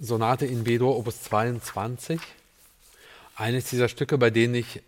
Sonate 0.00 0.46
in 0.46 0.64
B-Dur, 0.64 0.96
Opus 0.96 1.22
22. 1.24 2.18
Eines 3.36 3.68
dieser 3.68 3.88
Stücke, 3.88 4.16
bei 4.16 4.30
denen 4.30 4.54
ich 4.54 4.82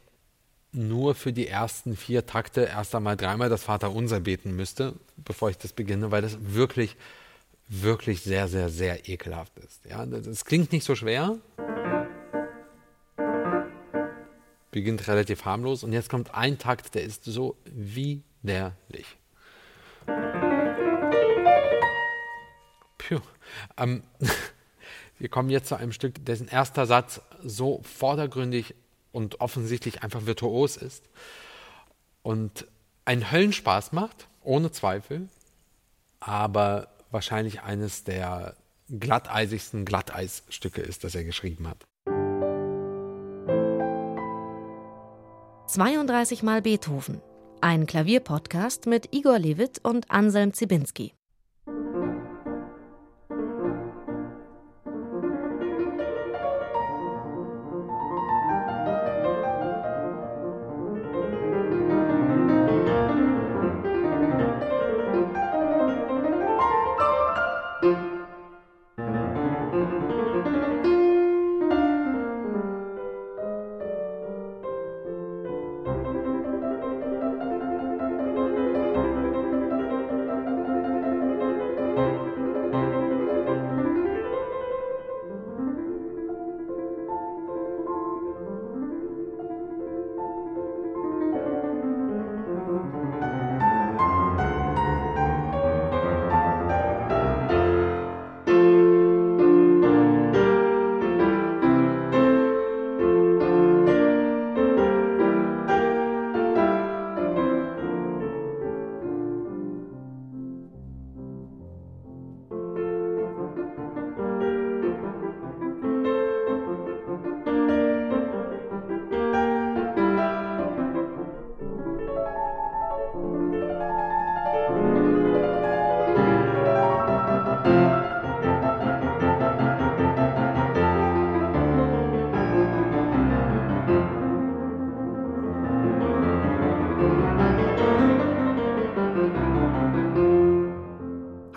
nur 0.72 1.14
für 1.14 1.34
die 1.34 1.46
ersten 1.48 1.96
vier 1.96 2.24
Takte 2.24 2.62
erst 2.62 2.94
einmal 2.94 3.18
dreimal 3.18 3.50
das 3.50 3.62
Vaterunser 3.62 4.20
beten 4.20 4.56
müsste, 4.56 4.94
bevor 5.18 5.50
ich 5.50 5.58
das 5.58 5.74
beginne, 5.74 6.10
weil 6.10 6.22
das 6.22 6.38
wirklich, 6.40 6.96
wirklich 7.68 8.22
sehr, 8.22 8.48
sehr, 8.48 8.70
sehr 8.70 9.06
ekelhaft 9.06 9.52
ist. 9.58 9.84
Ja, 9.84 10.06
das 10.06 10.46
klingt 10.46 10.72
nicht 10.72 10.84
so 10.84 10.94
schwer, 10.94 11.36
beginnt 14.70 15.06
relativ 15.08 15.44
harmlos 15.44 15.84
und 15.84 15.92
jetzt 15.92 16.08
kommt 16.08 16.34
ein 16.34 16.58
Takt, 16.58 16.94
der 16.94 17.02
ist 17.04 17.24
so 17.26 17.54
widerlich. 17.66 19.18
Puh. 22.96 23.20
Ähm, 23.76 24.04
wir 25.22 25.28
kommen 25.28 25.50
jetzt 25.50 25.68
zu 25.68 25.76
einem 25.76 25.92
Stück, 25.92 26.24
dessen 26.24 26.48
erster 26.48 26.84
Satz 26.84 27.20
so 27.44 27.80
vordergründig 27.84 28.74
und 29.12 29.40
offensichtlich 29.40 30.02
einfach 30.02 30.26
virtuos 30.26 30.76
ist 30.76 31.04
und 32.24 32.66
einen 33.04 33.30
Höllenspaß 33.30 33.92
macht, 33.92 34.26
ohne 34.42 34.72
Zweifel, 34.72 35.28
aber 36.18 36.88
wahrscheinlich 37.12 37.62
eines 37.62 38.02
der 38.02 38.56
glatteisigsten 38.90 39.84
Glatteisstücke 39.84 40.80
ist, 40.80 41.04
das 41.04 41.14
er 41.14 41.22
geschrieben 41.22 41.68
hat. 41.68 41.84
32 45.68 46.42
Mal 46.42 46.62
Beethoven. 46.62 47.20
Ein 47.60 47.86
Klavierpodcast 47.86 48.86
mit 48.86 49.14
Igor 49.14 49.38
Levit 49.38 49.78
und 49.84 50.10
Anselm 50.10 50.52
Zibinski. 50.52 51.12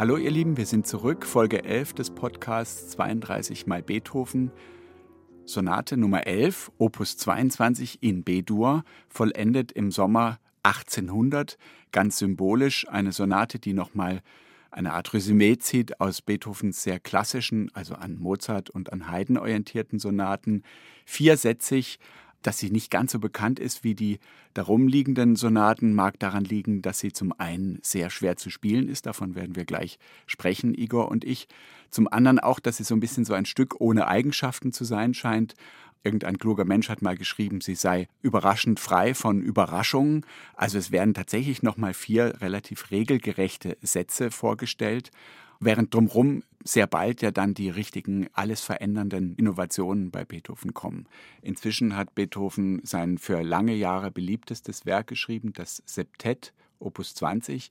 Hallo 0.05 0.17
ihr 0.17 0.29
Lieben, 0.29 0.55
wir 0.55 0.67
sind 0.67 0.85
zurück, 0.85 1.25
Folge 1.25 1.63
11 1.63 1.93
des 1.93 2.11
Podcasts 2.11 2.89
32 2.89 3.65
mal 3.65 3.81
Beethoven, 3.81 4.51
Sonate 5.45 5.97
Nummer 5.97 6.27
11, 6.27 6.71
Opus 6.77 7.17
22 7.17 8.03
in 8.03 8.23
B-Dur, 8.23 8.83
vollendet 9.09 9.71
im 9.71 9.89
Sommer 9.89 10.37
1800, 10.61 11.57
ganz 11.91 12.19
symbolisch 12.19 12.87
eine 12.87 13.13
Sonate, 13.13 13.57
die 13.57 13.73
nochmal 13.73 14.21
eine 14.69 14.93
Art 14.93 15.11
Resümee 15.15 15.57
zieht 15.57 15.99
aus 15.99 16.21
Beethovens 16.21 16.83
sehr 16.83 16.99
klassischen, 16.99 17.71
also 17.73 17.95
an 17.95 18.19
Mozart 18.19 18.69
und 18.69 18.93
an 18.93 19.11
Haydn 19.11 19.39
orientierten 19.39 19.97
Sonaten, 19.97 20.61
viersätzig, 21.05 21.97
dass 22.45 22.59
sie 22.59 22.69
nicht 22.69 22.91
ganz 22.91 23.11
so 23.11 23.19
bekannt 23.19 23.59
ist 23.59 23.83
wie 23.83 23.95
die 23.95 24.19
darum 24.53 24.87
liegenden 24.87 25.35
Sonaten, 25.35 25.93
mag 25.93 26.19
daran 26.19 26.43
liegen, 26.43 26.83
dass 26.83 26.99
sie 26.99 27.11
zum 27.11 27.33
einen 27.39 27.79
sehr 27.81 28.11
schwer 28.11 28.37
zu 28.37 28.51
spielen 28.51 28.87
ist, 28.87 29.07
davon 29.07 29.33
werden 29.33 29.55
wir 29.55 29.65
gleich 29.65 29.97
sprechen, 30.27 30.75
Igor 30.75 31.09
und 31.09 31.23
ich. 31.23 31.47
Zum 31.89 32.07
anderen 32.07 32.39
auch, 32.39 32.59
dass 32.59 32.77
sie 32.77 32.83
so 32.83 32.95
ein 32.95 32.99
bisschen 32.99 33.25
so 33.25 33.33
ein 33.33 33.45
Stück 33.45 33.79
ohne 33.79 34.07
Eigenschaften 34.07 34.71
zu 34.71 34.83
sein 34.83 35.13
scheint. 35.13 35.55
Irgendein 36.03 36.37
kluger 36.37 36.65
Mensch 36.65 36.89
hat 36.89 37.01
mal 37.01 37.17
geschrieben, 37.17 37.61
sie 37.61 37.73
sei 37.73 38.07
überraschend 38.21 38.79
frei 38.79 39.15
von 39.15 39.41
Überraschungen. 39.41 40.23
Also 40.53 40.77
es 40.77 40.91
werden 40.91 41.15
tatsächlich 41.15 41.63
nochmal 41.63 41.95
vier 41.95 42.41
relativ 42.41 42.91
regelgerechte 42.91 43.75
Sätze 43.81 44.29
vorgestellt 44.29 45.09
während 45.59 45.93
drumherum 45.93 46.43
sehr 46.63 46.87
bald 46.87 47.21
ja 47.21 47.31
dann 47.31 47.53
die 47.53 47.69
richtigen, 47.69 48.27
alles 48.33 48.61
verändernden 48.61 49.35
Innovationen 49.35 50.09
bei 50.09 50.25
Beethoven 50.25 50.73
kommen. 50.73 51.07
Inzwischen 51.41 51.95
hat 51.95 52.15
Beethoven 52.15 52.81
sein 52.83 53.17
für 53.19 53.43
lange 53.43 53.75
Jahre 53.75 54.09
beliebtestes 54.11 54.85
Werk 54.85 55.07
geschrieben, 55.07 55.53
das 55.53 55.83
Septett, 55.85 56.53
Opus 56.79 57.13
20. 57.13 57.69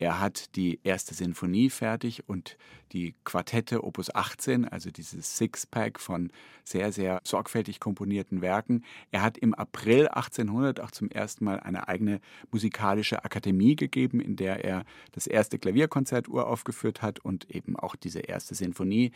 Er 0.00 0.18
hat 0.18 0.56
die 0.56 0.80
erste 0.82 1.14
Sinfonie 1.14 1.68
fertig 1.68 2.26
und 2.26 2.56
die 2.92 3.14
Quartette 3.22 3.84
Opus 3.84 4.12
18, 4.12 4.66
also 4.66 4.90
dieses 4.90 5.36
Sixpack 5.36 6.00
von 6.00 6.32
sehr, 6.64 6.90
sehr 6.90 7.20
sorgfältig 7.22 7.80
komponierten 7.80 8.40
Werken. 8.40 8.82
Er 9.10 9.20
hat 9.20 9.36
im 9.36 9.54
April 9.54 10.08
1800 10.08 10.80
auch 10.80 10.90
zum 10.90 11.10
ersten 11.10 11.44
Mal 11.44 11.60
eine 11.60 11.86
eigene 11.86 12.20
musikalische 12.50 13.26
Akademie 13.26 13.76
gegeben, 13.76 14.20
in 14.20 14.36
der 14.36 14.64
er 14.64 14.84
das 15.12 15.26
erste 15.26 15.58
Klavierkonzert 15.58 16.28
uraufgeführt 16.28 17.02
hat 17.02 17.20
und 17.20 17.50
eben 17.50 17.76
auch 17.76 17.94
diese 17.94 18.20
erste 18.20 18.54
Sinfonie. 18.54 19.12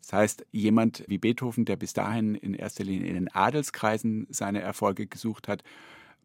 Das 0.00 0.12
heißt, 0.12 0.46
jemand 0.52 1.02
wie 1.08 1.18
Beethoven, 1.18 1.64
der 1.64 1.74
bis 1.74 1.94
dahin 1.94 2.36
in 2.36 2.54
erster 2.54 2.84
Linie 2.84 3.08
in 3.08 3.14
den 3.14 3.34
Adelskreisen 3.34 4.28
seine 4.30 4.60
Erfolge 4.60 5.08
gesucht 5.08 5.48
hat, 5.48 5.64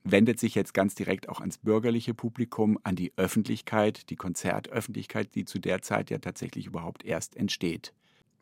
wendet 0.04 0.40
sich 0.40 0.56
jetzt 0.56 0.74
ganz 0.74 0.96
direkt 0.96 1.30
auch 1.30 1.40
ans 1.40 1.58
bürgerliche 1.58 2.14
Publikum, 2.14 2.80
an 2.84 2.96
die 2.96 3.14
Öffentlichkeit, 3.16 4.10
die 4.10 4.16
Konzertöffentlichkeit, 4.16 5.36
die 5.36 5.46
zu 5.46 5.60
der 5.60 5.82
Zeit 5.82 6.10
ja 6.10 6.18
tatsächlich 6.20 6.66
überhaupt 6.66 7.06
erst 7.06 7.36
entsteht. 7.38 7.94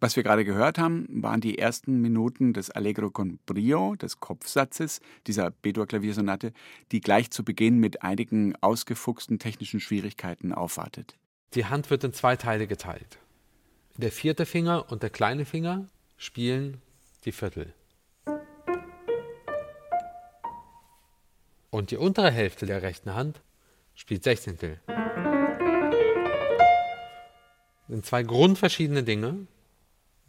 Was 0.03 0.15
wir 0.15 0.23
gerade 0.23 0.43
gehört 0.43 0.79
haben, 0.79 1.07
waren 1.09 1.41
die 1.41 1.59
ersten 1.59 2.01
Minuten 2.01 2.53
des 2.53 2.71
Allegro 2.71 3.11
con 3.11 3.37
Brio, 3.45 3.95
des 3.95 4.19
Kopfsatzes 4.19 4.99
dieser 5.27 5.51
B-Dur-Klaviersonate, 5.51 6.53
die 6.91 7.01
gleich 7.01 7.29
zu 7.29 7.43
Beginn 7.43 7.77
mit 7.77 8.01
einigen 8.01 8.55
ausgefuchsten 8.61 9.37
technischen 9.37 9.79
Schwierigkeiten 9.79 10.53
aufwartet. 10.53 11.19
Die 11.53 11.65
Hand 11.65 11.91
wird 11.91 12.03
in 12.03 12.13
zwei 12.13 12.35
Teile 12.35 12.65
geteilt. 12.65 13.19
Der 13.97 14.11
vierte 14.11 14.47
Finger 14.47 14.91
und 14.91 15.03
der 15.03 15.11
kleine 15.11 15.45
Finger 15.45 15.87
spielen 16.17 16.81
die 17.25 17.31
Viertel. 17.31 17.75
Und 21.71 21.89
die 21.89 21.97
untere 21.97 22.29
Hälfte 22.31 22.65
der 22.65 22.81
rechten 22.81 23.15
Hand 23.15 23.39
spielt 23.95 24.25
Sechzehntel. 24.25 24.81
Das 27.77 27.87
sind 27.87 28.05
zwei 28.05 28.23
grundverschiedene 28.23 29.03
Dinge, 29.03 29.47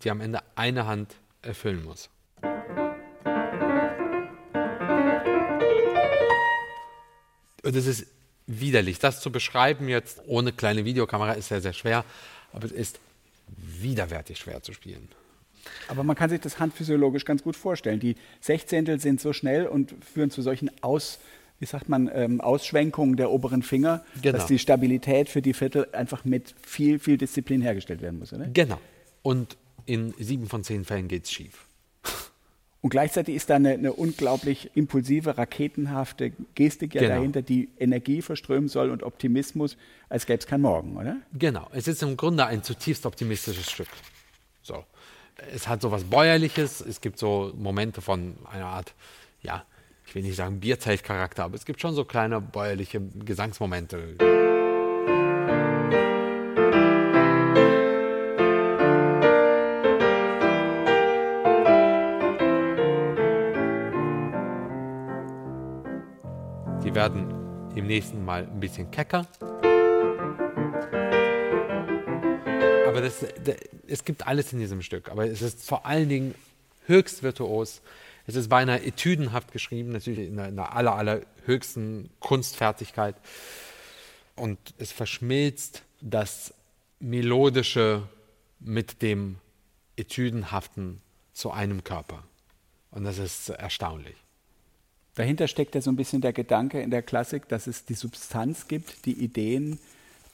die 0.03 0.11
am 0.11 0.21
Ende 0.21 0.39
eine 0.55 0.87
Hand 0.87 1.17
erfüllen 1.43 1.85
muss. 1.85 2.11
Und 7.65 7.77
es 7.77 7.87
ist 7.87 8.07
widerlich. 8.47 9.01
Das 9.01 9.21
zu 9.21 9.33
beschreiben 9.33 9.89
jetzt 9.89 10.21
ohne 10.27 10.53
kleine 10.53 10.85
Videokamera 10.85 11.33
ist 11.33 11.49
sehr, 11.49 11.61
sehr 11.61 11.73
schwer, 11.73 12.05
aber 12.53 12.67
es 12.67 12.73
ist 12.73 13.01
widerwärtig 13.49 14.39
schwer 14.39 14.63
zu 14.63 14.73
spielen. 14.73 15.09
Aber 15.89 16.05
man 16.05 16.17
kann 16.17 16.31
sich 16.31 16.41
das 16.41 16.59
handphysiologisch 16.59 17.25
ganz 17.25 17.43
gut 17.43 17.57
vorstellen. 17.57 18.01
Die 18.01 18.17
Sechzehntel 18.41 19.01
sind 19.01 19.21
so 19.21 19.33
schnell 19.33 19.67
und 19.67 19.95
führen 20.05 20.31
zu 20.31 20.43
solchen 20.43 20.71
Aus, 20.83 21.19
wie 21.59 21.67
sagt 21.67 21.89
man, 21.89 22.11
ähm, 22.13 22.41
Ausschwenkungen 22.41 23.17
der 23.17 23.31
oberen 23.31 23.63
Finger, 23.63 24.05
genau. 24.21 24.39
dass 24.39 24.47
die 24.47 24.59
Stabilität 24.59 25.29
für 25.29 25.43
die 25.43 25.55
Viertel 25.55 25.87
einfach 25.93 26.25
mit 26.25 26.55
viel, 26.67 26.99
viel 26.99 27.19
Disziplin 27.19 27.63
hergestellt 27.63 28.03
werden 28.03 28.19
muss. 28.19 28.33
Oder? 28.33 28.47
Genau. 28.49 28.81
Und 29.23 29.57
in 29.87 30.15
sieben 30.19 30.47
von 30.47 30.65
zehn 30.65 30.85
Fällen 30.85 31.09
geht 31.09 31.25
es 31.25 31.33
schief. 31.33 31.67
Und 32.83 32.91
gleichzeitig 32.91 33.37
ist 33.37 33.49
da 33.49 33.55
eine, 33.57 33.71
eine, 33.71 33.93
unglaublich 33.93 34.71
impulsive, 34.75 35.39
raketenhafte 35.39 36.33
Gestik 36.57 36.97
ja 36.97 37.03
genau. 37.03 37.15
dahinter, 37.15 37.41
die 37.41 37.69
Energie 37.79 38.23
verströmen 38.23 38.69
soll 38.69 38.91
und 38.91 39.05
Optimismus, 39.05 39.77
als 40.09 40.27
gäbe 40.27 40.41
es 40.41 40.49
kein 40.49 40.61
Morgen, 40.61 40.97
oder? 40.97 41.19
Genau, 41.33 41.69
es 41.73 41.87
ist 41.87 42.03
im 42.03 42.17
Grunde 42.17 42.45
ein 42.45 42.65
zutiefst 42.65 43.07
optimistisches 43.07 43.71
Stück. 43.71 43.87
So. 44.63 44.85
Es 45.37 45.69
hat 45.69 45.83
so 45.83 45.91
was 45.91 46.05
Bäuerliches, 46.05 46.81
es 46.81 47.01
gibt 47.01 47.19
so 47.19 47.53
Momente 47.57 48.01
von 48.01 48.37
einer 48.51 48.67
Art, 48.67 48.95
ja, 49.41 49.65
ich 50.07 50.15
will 50.15 50.23
nicht 50.23 50.37
sagen 50.37 50.61
Bierzeltcharakter, 50.61 51.45
aber 51.45 51.55
es 51.55 51.65
gibt 51.65 51.81
schon 51.81 51.95
so 51.95 52.05
kleine 52.05 52.41
bäuerliche 52.41 53.01
Gesangsmomente. 53.01 54.17
Die 66.85 66.95
werden 66.95 67.33
im 67.75 67.87
nächsten 67.87 68.25
Mal 68.25 68.43
ein 68.43 68.61
bisschen 68.61 68.91
kecker. 68.91 69.27
Aber 72.93 73.01
das, 73.01 73.21
das, 73.45 73.57
es 73.87 74.05
gibt 74.05 74.27
alles 74.27 74.53
in 74.53 74.59
diesem 74.59 74.83
Stück. 74.83 75.11
Aber 75.11 75.27
es 75.27 75.41
ist 75.41 75.67
vor 75.67 75.87
allen 75.87 76.11
Dingen 76.11 76.35
höchst 76.87 77.23
virtuos. 77.23 77.81
Es 78.27 78.35
ist 78.35 78.49
beinahe 78.49 78.85
etüdenhaft 78.85 79.51
geschrieben, 79.51 79.93
natürlich 79.93 80.29
in 80.29 80.37
der, 80.37 80.49
in 80.49 80.57
der 80.57 80.77
aller, 80.77 80.95
allerhöchsten 80.95 82.11
Kunstfertigkeit. 82.21 83.17
Und 84.37 84.59
es 84.77 84.93
verschmilzt 84.93 85.83
das 86.03 86.53
Melodische 87.01 88.03
mit 88.61 89.01
dem 89.01 89.37
Etüdenhaften 89.97 91.01
zu 91.33 91.51
einem 91.51 91.85
Körper. 91.85 92.23
Und 92.91 93.05
das 93.05 93.17
ist 93.17 93.49
erstaunlich. 93.49 94.17
Dahinter 95.15 95.49
steckt 95.49 95.75
ja 95.75 95.81
so 95.81 95.91
ein 95.91 95.97
bisschen 95.97 96.21
der 96.21 96.35
Gedanke 96.35 96.83
in 96.83 96.91
der 96.91 97.03
Klassik, 97.03 97.49
dass 97.49 97.67
es 97.67 97.87
die 97.87 97.95
Substanz 97.95 98.69
gibt, 98.69 99.07
die 99.07 99.13
Ideen, 99.13 99.79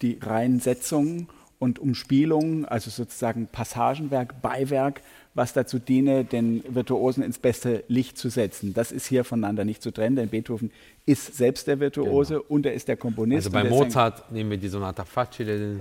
die 0.02 0.18
reinen 0.20 0.58
Setzungen 0.58 1.28
und 1.58 1.78
Umspielungen, 1.78 2.64
also 2.64 2.90
sozusagen 2.90 3.48
Passagenwerk, 3.48 4.40
Beiwerk, 4.40 5.00
was 5.34 5.52
dazu 5.52 5.78
diene, 5.78 6.24
den 6.24 6.62
Virtuosen 6.68 7.22
ins 7.22 7.38
beste 7.38 7.84
Licht 7.88 8.18
zu 8.18 8.28
setzen. 8.28 8.74
Das 8.74 8.92
ist 8.92 9.06
hier 9.06 9.24
voneinander 9.24 9.64
nicht 9.64 9.82
zu 9.82 9.90
trennen, 9.90 10.16
denn 10.16 10.28
Beethoven 10.28 10.70
ist 11.06 11.36
selbst 11.36 11.66
der 11.66 11.80
Virtuose 11.80 12.34
genau. 12.34 12.46
und 12.48 12.66
er 12.66 12.74
ist 12.74 12.88
der 12.88 12.96
Komponist. 12.96 13.46
Also 13.46 13.50
bei 13.50 13.64
Mozart 13.64 14.30
nehmen 14.30 14.50
wir 14.50 14.58
die 14.58 14.68
Sonata 14.68 15.04
Facile, 15.04 15.80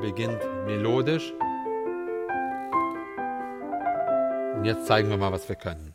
beginnt 0.00 0.40
melodisch. 0.66 1.32
Und 4.56 4.64
jetzt 4.64 4.86
zeigen 4.86 5.08
wir 5.08 5.16
mal, 5.16 5.32
was 5.32 5.48
wir 5.48 5.56
können. 5.56 5.94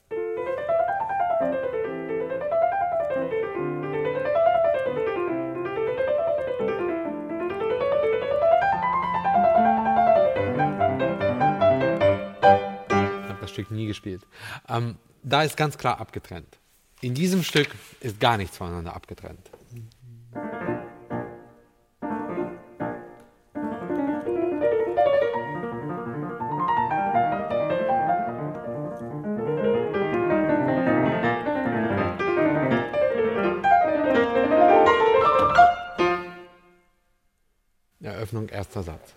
Stück 13.55 13.71
nie 13.71 13.87
gespielt. 13.87 14.21
Ähm, 14.67 14.97
da 15.23 15.43
ist 15.43 15.55
ganz 15.55 15.77
klar 15.77 15.99
abgetrennt. 15.99 16.59
In 17.01 17.13
diesem 17.13 17.41
Stück 17.41 17.69
ist 18.01 18.19
gar 18.19 18.37
nichts 18.37 18.57
voneinander 18.57 18.93
abgetrennt. 18.93 19.49
Eröffnung, 38.01 38.49
erster 38.49 38.83
Satz. 38.83 39.13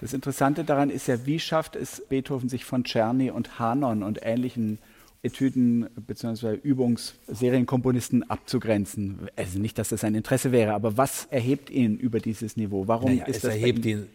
Das 0.00 0.14
Interessante 0.14 0.64
daran 0.64 0.88
ist 0.88 1.08
ja, 1.08 1.26
wie 1.26 1.38
schafft 1.38 1.76
es 1.76 2.02
Beethoven, 2.08 2.48
sich 2.48 2.64
von 2.64 2.84
Czerny 2.84 3.30
und 3.30 3.58
Hanon 3.58 4.02
und 4.02 4.20
ähnlichen 4.22 4.78
Etüden 5.22 5.90
bzw. 5.94 6.54
Übungsserienkomponisten 6.54 8.28
abzugrenzen. 8.30 9.28
Also 9.36 9.58
nicht, 9.58 9.76
dass 9.76 9.90
das 9.90 10.00
sein 10.00 10.14
Interesse 10.14 10.52
wäre, 10.52 10.72
aber 10.72 10.96
was 10.96 11.26
erhebt 11.26 11.68
ihn 11.68 11.98
über 11.98 12.18
dieses 12.18 12.56
Niveau? 12.56 12.88
Warum 12.88 13.10
naja, 13.10 13.26
ist 13.26 13.36
es 13.36 13.42
das 13.42 13.54
erhebt 13.56 13.84
ihn 13.84 14.08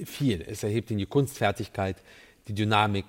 äh, 0.00 0.06
viel. 0.06 0.40
Es 0.40 0.62
erhebt 0.62 0.90
ihn 0.90 0.96
die 0.96 1.06
Kunstfertigkeit, 1.06 1.96
die 2.48 2.54
Dynamik, 2.54 3.04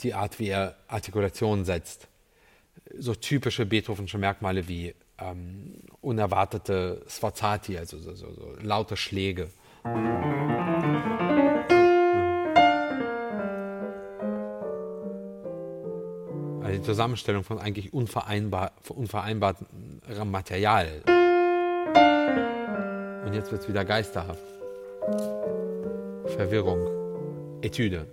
die 0.00 0.14
Art, 0.14 0.40
wie 0.40 0.48
er 0.48 0.76
Artikulationen 0.88 1.64
setzt. 1.64 2.08
So 2.98 3.14
typische 3.14 3.66
Beethovensche 3.66 4.18
Merkmale 4.18 4.66
wie 4.66 4.96
ähm, 5.18 5.74
unerwartete 6.00 7.02
Sforzati, 7.08 7.78
also 7.78 8.00
so, 8.00 8.16
so, 8.16 8.32
so 8.32 8.56
laute 8.60 8.96
Schläge. 8.96 9.48
Also 9.84 11.25
die 16.76 16.82
Zusammenstellung 16.82 17.42
von 17.42 17.58
eigentlich 17.58 17.94
unvereinbar, 17.94 18.72
unvereinbarem 18.88 19.56
Material. 20.26 21.02
Und 23.24 23.32
jetzt 23.32 23.50
wird 23.50 23.62
es 23.62 23.68
wieder 23.68 23.84
geisterhaft. 23.84 24.42
Verwirrung. 26.36 26.86
Etüde. 27.62 28.06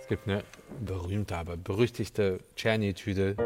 Es 0.00 0.08
gibt 0.08 0.26
eine 0.26 0.42
berühmte, 0.80 1.36
aber 1.36 1.56
berüchtigte 1.56 2.38
Czerny-Etüde. 2.56 3.36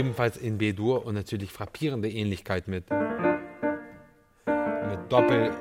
Ebenfalls 0.00 0.38
in 0.38 0.56
B-Dur 0.56 1.04
und 1.04 1.14
natürlich 1.14 1.52
frappierende 1.52 2.10
Ähnlichkeit 2.10 2.68
mit, 2.68 2.88
mit, 2.88 2.98
Doppel, 5.10 5.52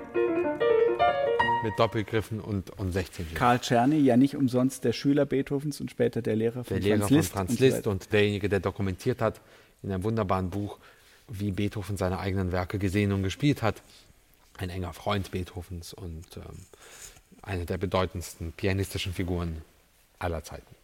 mit 1.66 1.78
Doppelgriffen 1.78 2.40
und, 2.40 2.70
und 2.80 2.94
16. 2.94 3.34
Karl 3.34 3.60
Czerny, 3.60 3.98
ja 3.98 4.16
nicht 4.16 4.38
umsonst 4.38 4.86
der 4.86 4.94
Schüler 4.94 5.26
Beethovens 5.26 5.82
und 5.82 5.92
später 5.92 6.22
der 6.22 6.38
Lehrer 6.38 6.64
von 6.64 6.80
der 6.80 6.98
Franz 6.98 7.10
Lehrer 7.10 7.20
Liszt. 7.20 7.32
Von 7.32 7.48
Franz 7.48 7.60
Liszt 7.60 7.88
und, 7.88 7.94
und 7.94 8.14
derjenige, 8.14 8.48
der 8.48 8.62
dokumentiert 8.62 9.20
hat 9.20 9.42
in 9.84 9.92
einem 9.92 10.06
wunderbaren 10.06 10.50
Buch, 10.50 10.78
wie 11.28 11.52
Beethoven 11.52 11.98
seine 11.98 12.20
eigenen 12.20 12.54
Werke 12.54 12.80
gesehen 12.80 13.12
und 13.12 13.24
gespielt 13.24 13.62
hat. 13.62 13.82
Ein 14.58 14.70
enger 14.70 14.94
Freund 14.94 15.32
Beethovens 15.32 15.94
und 15.94 16.38
ähm, 16.38 16.66
eine 17.42 17.66
der 17.66 17.78
bedeutendsten 17.78 18.54
pianistischen 18.54 19.14
Figuren 19.14 19.64
aller 20.18 20.46
Zeiten. 20.46 20.76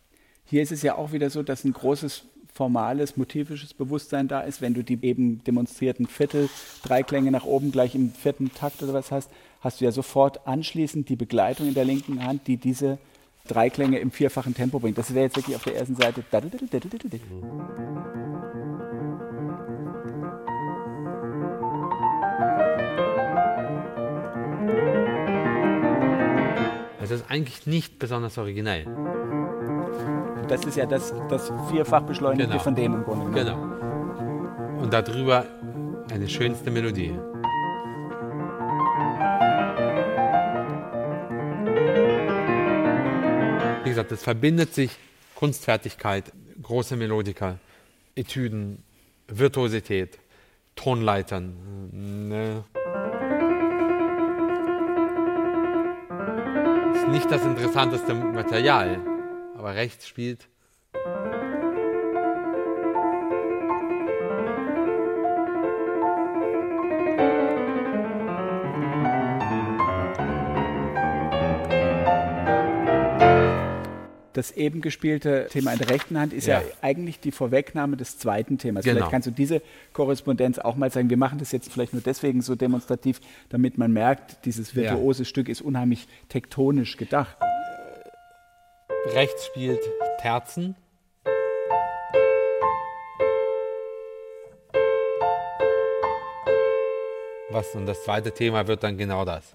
Hier 0.45 0.61
ist 0.61 0.73
es 0.73 0.81
ja 0.81 0.95
auch 0.95 1.13
wieder 1.13 1.29
so, 1.29 1.41
dass 1.41 1.63
ein 1.63 1.71
großes 1.71 2.25
formales, 2.55 3.17
motivisches 3.17 3.73
Bewusstsein 3.73 4.29
da 4.29 4.39
ist. 4.39 4.61
Wenn 4.61 4.73
du 4.73 4.81
die 4.81 4.97
eben 5.05 5.43
demonstrierten 5.43 6.07
Viertel, 6.07 6.49
Dreiklänge 6.83 7.29
nach 7.29 7.43
oben 7.43 7.71
gleich 7.71 7.95
im 7.95 8.11
vierten 8.11 8.53
Takt 8.53 8.81
oder 8.81 8.93
was 8.93 9.11
hast, 9.11 9.29
hast 9.59 9.81
du 9.81 9.85
ja 9.85 9.91
sofort 9.91 10.47
anschließend 10.47 11.09
die 11.09 11.17
Begleitung 11.17 11.67
in 11.67 11.73
der 11.73 11.83
linken 11.83 12.25
Hand, 12.25 12.47
die 12.47 12.55
diese 12.55 12.97
Dreiklänge 13.47 13.99
im 13.99 14.09
vierfachen 14.09 14.55
Tempo 14.55 14.79
bringt. 14.79 14.97
Das 14.97 15.13
wäre 15.13 15.25
jetzt 15.25 15.35
wirklich 15.35 15.57
auf 15.57 15.63
der 15.63 15.75
ersten 15.75 15.95
Seite. 15.95 16.23
Es 27.01 27.11
ist 27.11 27.29
eigentlich 27.29 27.67
nicht 27.67 27.99
besonders 27.99 28.37
originell. 28.37 28.87
Das 30.47 30.63
ist 30.63 30.77
ja 30.77 30.85
das, 30.85 31.13
das 31.27 31.51
vierfach 31.71 32.03
beschleunigte 32.03 32.47
genau. 32.47 32.59
von 32.59 32.75
dem 32.75 32.93
im 32.93 33.03
Grunde. 33.03 33.31
Genau. 33.31 33.57
Und 34.81 34.93
darüber 34.93 35.45
eine 36.11 36.29
schönste 36.29 36.69
Melodie. 36.69 37.17
Wie 43.83 43.89
gesagt, 43.89 44.11
es 44.11 44.21
verbindet 44.21 44.73
sich 44.73 44.91
Kunstfertigkeit, 45.35 46.31
große 46.61 46.95
Melodiker, 46.95 47.57
Etüden, 48.15 48.83
Virtuosität, 49.27 50.19
Tonleitern. 50.75 51.55
Ne? 52.29 52.63
Ist 56.93 57.07
nicht 57.07 57.31
das 57.31 57.43
interessanteste 57.43 58.13
Material 58.13 59.14
aber 59.65 59.73
rechts 59.73 60.07
spielt 60.07 60.47
das 74.33 74.51
eben 74.51 74.81
gespielte 74.81 75.47
Thema 75.49 75.71
in 75.71 75.79
der 75.79 75.89
rechten 75.89 76.19
Hand 76.19 76.33
ist 76.33 76.45
ja, 76.45 76.59
ja 76.59 76.67
eigentlich 76.81 77.19
die 77.19 77.31
Vorwegnahme 77.31 77.97
des 77.97 78.19
zweiten 78.19 78.57
Themas. 78.57 78.83
Genau. 78.83 78.97
Vielleicht 78.97 79.11
kannst 79.11 79.27
du 79.27 79.31
diese 79.31 79.61
Korrespondenz 79.93 80.59
auch 80.59 80.75
mal 80.75 80.91
sagen. 80.91 81.09
Wir 81.09 81.17
machen 81.17 81.39
das 81.39 81.53
jetzt 81.53 81.71
vielleicht 81.71 81.93
nur 81.93 82.01
deswegen 82.03 82.41
so 82.41 82.55
demonstrativ, 82.55 83.21
damit 83.49 83.77
man 83.77 83.93
merkt, 83.93 84.45
dieses 84.45 84.75
virtuose 84.75 85.23
ja. 85.23 85.25
Stück 85.25 85.47
ist 85.47 85.61
unheimlich 85.61 86.07
tektonisch 86.27 86.97
gedacht. 86.97 87.37
Rechts 89.13 89.45
spielt 89.45 89.79
Terzen. 90.19 90.75
Was 97.49 97.75
und 97.75 97.85
das 97.85 98.03
zweite 98.03 98.31
Thema 98.31 98.67
wird 98.67 98.83
dann 98.83 98.97
genau 98.97 99.23
das. 99.23 99.53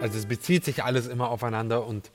Also 0.00 0.18
es 0.18 0.26
bezieht 0.26 0.64
sich 0.64 0.84
alles 0.84 1.06
immer 1.08 1.30
aufeinander 1.30 1.86
und 1.86 2.10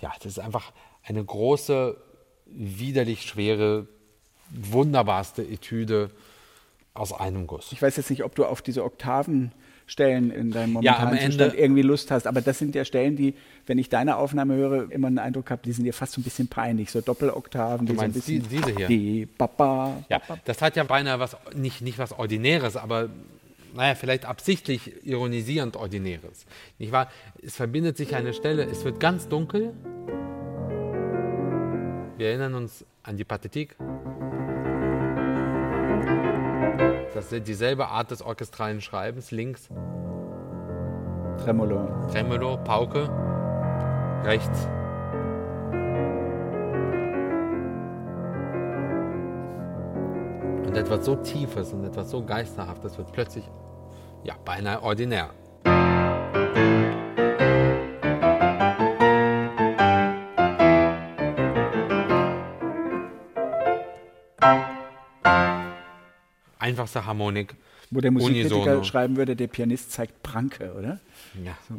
ja, 0.00 0.12
das 0.18 0.26
ist 0.26 0.38
einfach 0.38 0.72
eine 1.02 1.22
große, 1.24 2.00
widerlich 2.46 3.22
schwere, 3.22 3.88
wunderbarste 4.50 5.42
Etüde 5.42 6.10
aus 6.94 7.12
einem 7.12 7.48
Guss. 7.48 7.72
Ich 7.72 7.82
weiß 7.82 7.96
jetzt 7.96 8.10
nicht, 8.10 8.22
ob 8.22 8.36
du 8.36 8.46
auf 8.46 8.62
diese 8.62 8.84
Oktavenstellen 9.84 10.30
in 10.30 10.50
deinem 10.50 10.72
momentanen 10.74 11.16
ja, 11.16 11.26
Zustand 11.26 11.54
irgendwie 11.54 11.82
Lust 11.82 12.10
hast, 12.10 12.26
aber 12.26 12.40
das 12.40 12.58
sind 12.58 12.74
ja 12.74 12.84
Stellen, 12.84 13.16
die, 13.16 13.34
wenn 13.66 13.78
ich 13.78 13.88
deine 13.88 14.16
Aufnahme 14.16 14.54
höre, 14.54 14.90
immer 14.90 15.08
einen 15.08 15.18
Eindruck 15.18 15.50
habe, 15.50 15.62
die 15.64 15.72
sind 15.72 15.84
dir 15.84 15.92
fast 15.92 16.12
so 16.12 16.20
ein 16.20 16.24
bisschen 16.24 16.48
peinlich, 16.48 16.90
so 16.90 17.00
Doppeloktaven. 17.00 17.86
Du 17.86 17.92
die 17.92 17.96
meinst 17.96 18.22
so 18.26 18.32
ein 18.32 18.40
bisschen, 18.40 18.50
die, 18.50 18.56
diese 18.56 18.76
hier? 18.76 18.86
Die 18.88 19.26
Baba. 19.26 20.04
Ja, 20.08 20.20
das 20.44 20.62
hat 20.62 20.76
ja 20.76 20.84
beinahe 20.84 21.18
was, 21.18 21.36
nicht, 21.54 21.82
nicht 21.82 21.98
was 21.98 22.12
Ordinäres, 22.12 22.76
aber 22.76 23.10
naja, 23.74 23.94
vielleicht 23.94 24.24
absichtlich 24.24 25.04
ironisierend 25.04 25.76
Ordinäres. 25.76 26.46
Nicht 26.78 26.92
wahr? 26.92 27.10
Es 27.42 27.56
verbindet 27.56 27.96
sich 27.96 28.14
eine 28.14 28.32
Stelle, 28.32 28.64
es 28.64 28.84
wird 28.84 29.00
ganz 29.00 29.28
dunkel. 29.28 29.72
Wir 32.16 32.28
erinnern 32.28 32.54
uns 32.54 32.84
an 33.02 33.16
die 33.16 33.24
Pathetik. 33.24 33.76
Das 37.14 37.30
ist 37.30 37.46
dieselbe 37.46 37.86
Art 37.86 38.10
des 38.10 38.22
orchestralen 38.22 38.80
Schreibens. 38.80 39.30
Links 39.30 39.68
Tremolo. 41.38 41.88
Tremolo, 42.10 42.56
Pauke. 42.58 43.08
Rechts 44.24 44.68
Und 50.66 50.80
etwas 50.80 51.04
so 51.04 51.14
Tiefes 51.14 51.72
und 51.72 51.84
etwas 51.84 52.10
so 52.10 52.24
Geisterhaftes 52.24 52.98
wird 52.98 53.12
plötzlich, 53.12 53.48
ja, 54.24 54.34
beinahe 54.44 54.82
ordinär. 54.82 55.30
Einfachste 66.64 67.04
Harmonik. 67.04 67.54
Wo 67.90 68.00
der 68.00 68.10
Musikkritiker 68.10 68.82
schreiben 68.84 69.16
würde, 69.16 69.36
der 69.36 69.48
Pianist 69.48 69.92
zeigt 69.92 70.22
Pranke, 70.22 70.72
oder? 70.72 70.98
Ja. 71.44 71.56
So. 71.68 71.76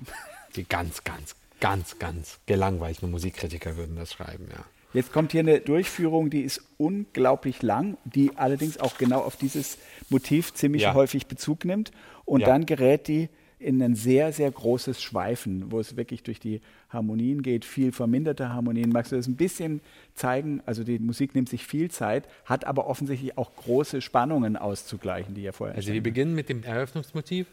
Die 0.56 0.64
ganz, 0.64 1.04
ganz, 1.04 1.36
ganz, 1.60 1.98
ganz 1.98 2.38
gelangweilten 2.46 3.10
Musikkritiker 3.10 3.78
würden 3.78 3.96
das 3.96 4.14
schreiben, 4.14 4.48
ja. 4.52 4.64
Jetzt 4.94 5.12
kommt 5.12 5.32
hier 5.32 5.42
eine 5.42 5.60
Durchführung, 5.60 6.30
die 6.30 6.42
ist 6.42 6.62
unglaublich 6.78 7.64
lang, 7.64 7.98
die 8.06 8.32
allerdings 8.36 8.78
auch 8.78 8.98
genau 8.98 9.22
auf 9.22 9.36
dieses 9.36 9.78
Motiv 10.10 10.54
ziemlich 10.54 10.84
ja. 10.84 10.94
häufig 10.94 11.26
Bezug 11.26 11.66
nimmt. 11.66 11.92
Und 12.24 12.42
ja. 12.42 12.48
dann 12.48 12.66
gerät 12.66 13.08
die 13.08 13.28
in 13.60 13.82
ein 13.82 13.96
sehr, 13.96 14.34
sehr 14.34 14.52
großes 14.52 15.02
Schweifen, 15.02 15.72
wo 15.72 15.80
es 15.80 15.96
wirklich 15.96 16.24
durch 16.24 16.40
die 16.40 16.62
Harmonien 16.90 17.42
geht, 17.42 17.66
viel 17.66 17.92
verminderte 17.92 18.50
Harmonien. 18.50 18.90
Magst 18.90 19.12
du 19.12 19.16
das 19.16 19.28
ein 19.28 19.36
bisschen 19.36 19.82
zeigen? 20.14 20.62
Also 20.66 20.84
die 20.84 21.00
Musik 21.00 21.36
nimmt 21.36 21.50
sich 21.50 21.66
viel 21.66 21.90
Zeit, 21.90 22.28
hat 22.46 22.66
aber 22.66 22.88
offensichtlich 22.88 23.38
auch 23.38 23.56
große 23.56 24.02
Spannungen 24.02 24.58
auszugleichen, 24.58 25.36
die 25.36 25.44
ja 25.44 25.52
vorher. 25.52 25.76
Also 25.76 25.94
wir 25.94 26.04
beginnen 26.04 26.36
mit 26.36 26.50
dem 26.50 26.64
Eröffnungsmotiv, 26.64 27.48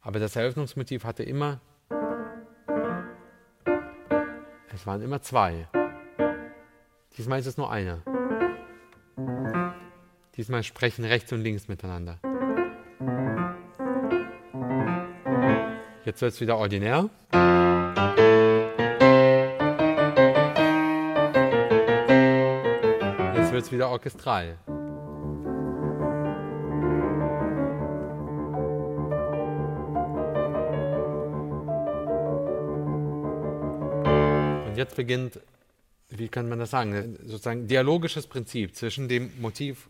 aber 0.00 0.18
das 0.18 0.36
Eröffnungsmotiv 0.36 1.04
hatte 1.04 1.22
immer 1.22 1.60
es 4.74 4.86
waren 4.86 5.02
immer 5.02 5.20
zwei. 5.20 5.68
Diesmal 7.16 7.38
ist 7.38 7.46
es 7.46 7.56
nur 7.56 7.70
einer. 7.70 8.02
Diesmal 10.34 10.62
sprechen 10.62 11.04
rechts 11.04 11.30
und 11.32 11.42
links 11.42 11.68
miteinander. 11.68 12.18
Jetzt 16.04 16.20
wird 16.20 16.32
es 16.32 16.40
wieder 16.40 16.56
ordinär. 16.58 17.08
Jetzt 23.36 23.52
wird 23.52 23.62
es 23.62 23.70
wieder 23.70 23.88
orchestral. 23.88 24.58
Und 34.66 34.76
jetzt 34.76 34.96
beginnt, 34.96 35.38
wie 36.08 36.26
kann 36.26 36.48
man 36.48 36.58
das 36.58 36.70
sagen, 36.70 37.16
sozusagen 37.22 37.68
dialogisches 37.68 38.26
Prinzip 38.26 38.74
zwischen 38.74 39.08
dem 39.08 39.30
Motiv 39.40 39.88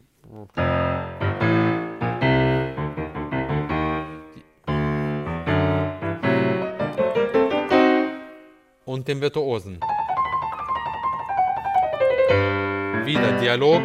und 9.03 9.09
dem 9.09 9.21
Virtuosen. 9.21 9.81
Wieder 13.05 13.41
Dialog, 13.41 13.83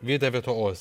wieder 0.00 0.32
Virtuos. 0.32 0.78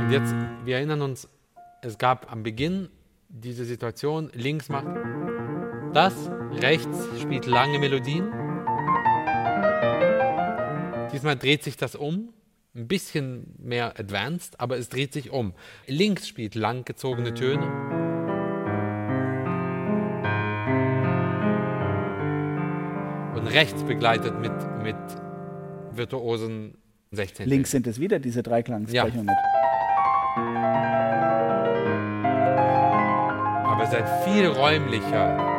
Und 0.00 0.10
jetzt, 0.10 0.34
wir 0.64 0.76
erinnern 0.76 1.02
uns, 1.02 1.28
es 1.82 1.98
gab 1.98 2.32
am 2.32 2.42
Beginn 2.42 2.88
diese 3.28 3.66
Situation, 3.66 4.30
links 4.32 4.70
macht 4.70 4.86
das, 5.92 6.14
rechts 6.52 7.06
spielt 7.20 7.44
lange 7.44 7.78
Melodien. 7.78 8.32
Diesmal 11.12 11.36
dreht 11.36 11.62
sich 11.62 11.76
das 11.76 11.96
um, 11.96 12.32
ein 12.74 12.86
bisschen 12.86 13.54
mehr 13.58 13.98
advanced, 13.98 14.60
aber 14.60 14.78
es 14.78 14.88
dreht 14.88 15.12
sich 15.12 15.30
um. 15.30 15.54
Links 15.86 16.28
spielt 16.28 16.54
langgezogene 16.54 17.34
Töne. 17.34 17.66
Und 23.34 23.46
rechts 23.48 23.82
begleitet 23.82 24.38
mit, 24.40 24.52
mit 24.82 24.96
virtuosen 25.92 26.76
16. 27.10 27.48
Links 27.48 27.70
sind 27.72 27.86
es 27.86 27.98
wieder 27.98 28.20
diese 28.20 28.42
Dreiklangsprechungen. 28.42 29.26
Ja. 29.26 29.34
Aber 33.64 33.86
seid 33.86 34.08
viel 34.24 34.46
räumlicher. 34.46 35.49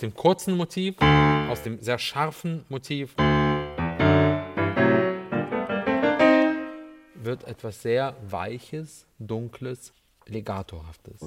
Dem 0.00 0.14
kurzen 0.14 0.56
Motiv, 0.56 0.96
aus 1.00 1.62
dem 1.62 1.80
sehr 1.80 1.98
scharfen 1.98 2.64
Motiv, 2.68 3.14
wird 7.22 7.44
etwas 7.44 7.82
sehr 7.82 8.16
Weiches, 8.28 9.06
Dunkles, 9.18 9.92
Legatohaftes. 10.26 11.20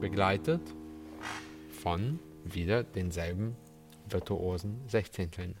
Begleitet 0.00 0.60
von 1.82 2.18
wieder 2.44 2.82
denselben 2.82 3.56
virtuosen 4.08 4.80
Sechzehnteln. 4.88 5.56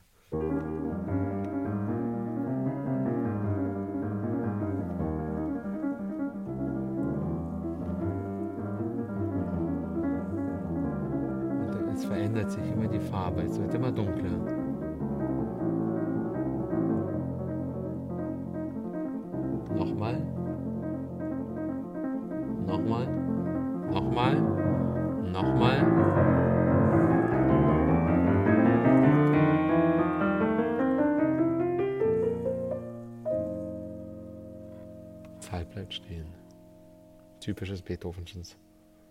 Typisches 37.42 37.82
Beethovenschens 37.82 38.56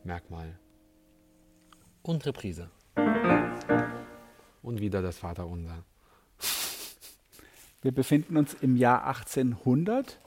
Merkmal. 0.06 0.58
Und 2.02 2.26
Reprise. 2.26 2.70
Und 4.64 4.80
wieder 4.80 5.02
das 5.02 5.18
Vaterunser. 5.18 5.84
Wir 7.82 7.92
befinden 7.92 8.38
uns 8.38 8.54
im 8.62 8.78
Jahr 8.78 9.06
1800. 9.06 10.18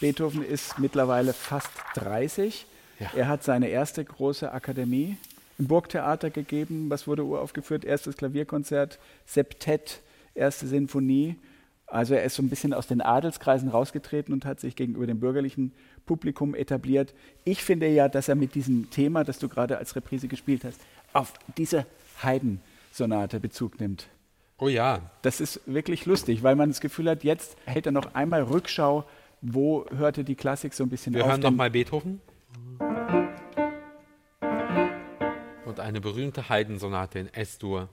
Beethoven 0.00 0.42
ist 0.42 0.78
mittlerweile 0.78 1.34
fast 1.34 1.70
30. 1.96 2.64
Ja. 2.98 3.10
Er 3.14 3.28
hat 3.28 3.44
seine 3.44 3.68
erste 3.68 4.02
große 4.06 4.50
Akademie 4.50 5.18
im 5.58 5.66
Burgtheater 5.66 6.30
gegeben. 6.30 6.88
Was 6.88 7.06
wurde 7.06 7.24
uraufgeführt? 7.24 7.84
Erstes 7.84 8.16
Klavierkonzert, 8.16 8.98
Septett, 9.26 10.00
erste 10.34 10.66
Sinfonie. 10.66 11.36
Also 11.90 12.14
er 12.14 12.22
ist 12.22 12.36
so 12.36 12.42
ein 12.42 12.48
bisschen 12.48 12.72
aus 12.72 12.86
den 12.86 13.02
Adelskreisen 13.02 13.68
rausgetreten 13.68 14.32
und 14.32 14.46
hat 14.46 14.60
sich 14.60 14.76
gegenüber 14.76 15.06
dem 15.06 15.20
bürgerlichen 15.20 15.74
Publikum 16.14 16.56
etabliert. 16.56 17.14
Ich 17.44 17.62
finde 17.62 17.86
ja, 17.86 18.08
dass 18.08 18.28
er 18.28 18.34
mit 18.34 18.56
diesem 18.56 18.90
Thema, 18.90 19.22
das 19.22 19.38
du 19.38 19.48
gerade 19.48 19.78
als 19.78 19.94
Reprise 19.94 20.26
gespielt 20.26 20.64
hast, 20.64 20.80
auf 21.12 21.34
diese 21.56 21.86
Haydn-Sonate 22.20 23.38
Bezug 23.38 23.78
nimmt. 23.78 24.08
Oh 24.58 24.66
ja, 24.66 25.02
Das 25.22 25.40
ist 25.40 25.60
wirklich 25.66 26.06
lustig, 26.06 26.42
weil 26.42 26.56
man 26.56 26.68
das 26.70 26.80
Gefühl 26.80 27.08
hat, 27.08 27.22
jetzt 27.22 27.56
hält 27.64 27.86
er 27.86 27.92
noch 27.92 28.12
einmal 28.16 28.42
Rückschau, 28.42 29.04
wo 29.40 29.86
hörte 29.96 30.24
die 30.24 30.34
Klassik 30.34 30.74
so 30.74 30.82
ein 30.82 30.88
bisschen 30.90 31.14
wir 31.14 31.22
auf. 31.22 31.30
hören 31.30 31.40
denn- 31.42 31.52
nochmal 31.52 31.70
Beethoven. 31.70 32.20
Und 35.64 35.78
eine 35.78 36.00
berühmte 36.00 36.48
Haydn-Sonate 36.48 37.20
in 37.20 37.32
S-Dur. 37.32 37.88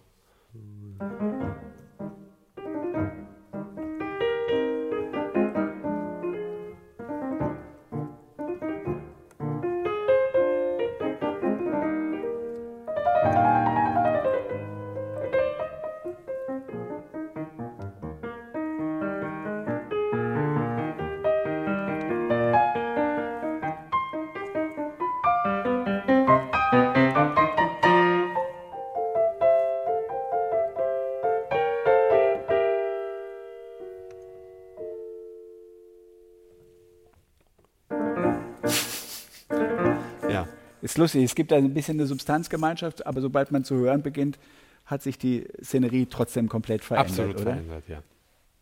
Ist 40.97 41.01
lustig, 41.01 41.25
es 41.25 41.35
gibt 41.35 41.51
da 41.51 41.57
ein 41.57 41.75
bisschen 41.75 41.99
eine 41.99 42.07
Substanzgemeinschaft, 42.07 43.05
aber 43.05 43.21
sobald 43.21 43.51
man 43.51 43.63
zu 43.63 43.75
hören 43.75 44.01
beginnt, 44.01 44.39
hat 44.87 45.03
sich 45.03 45.19
die 45.19 45.45
Szenerie 45.61 46.07
trotzdem 46.07 46.49
komplett 46.49 46.83
verändert, 46.83 47.11
absolut 47.11 47.35
oder? 47.35 47.51
verändert, 47.51 47.83
ja. 47.87 48.01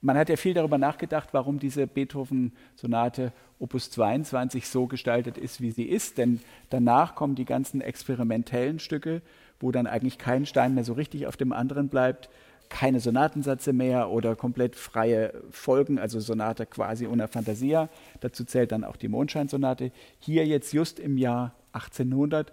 Man 0.02 0.18
hat 0.18 0.28
ja 0.28 0.36
viel 0.36 0.54
darüber 0.54 0.78
nachgedacht, 0.78 1.30
warum 1.32 1.60
diese 1.60 1.88
Beethoven-Sonate 1.88 3.32
Opus 3.58 3.90
22 3.90 4.68
so 4.68 4.86
gestaltet 4.86 5.38
ist, 5.38 5.62
wie 5.62 5.72
sie 5.72 5.86
ist. 5.86 6.18
Denn 6.18 6.42
danach 6.70 7.16
kommen 7.16 7.36
die 7.36 7.46
ganzen 7.46 7.80
experimentellen 7.80 8.80
Stücke, 8.80 9.22
wo 9.62 9.72
dann 9.72 9.88
eigentlich 9.88 10.18
kein 10.18 10.46
Stein 10.46 10.76
mehr 10.76 10.84
so 10.84 10.92
richtig 10.92 11.28
auf 11.28 11.38
dem 11.38 11.54
anderen 11.54 11.88
bleibt, 11.88 12.30
keine 12.68 13.00
Sonatensätze 13.00 13.72
mehr 13.72 14.10
oder 14.10 14.36
komplett 14.36 14.76
freie 14.76 15.34
Folgen, 15.52 16.00
also 16.00 16.20
Sonate 16.20 16.66
quasi 16.66 17.08
una 17.08 17.28
fantasia. 17.28 17.88
Dazu 18.20 18.44
zählt 18.44 18.74
dann 18.74 18.84
auch 18.84 18.98
die 18.98 19.08
Mondscheinsonate. 19.08 19.94
Hier 20.20 20.46
jetzt 20.46 20.74
just 20.74 21.00
im 21.00 21.18
Jahr 21.18 21.56
1800 21.76 22.52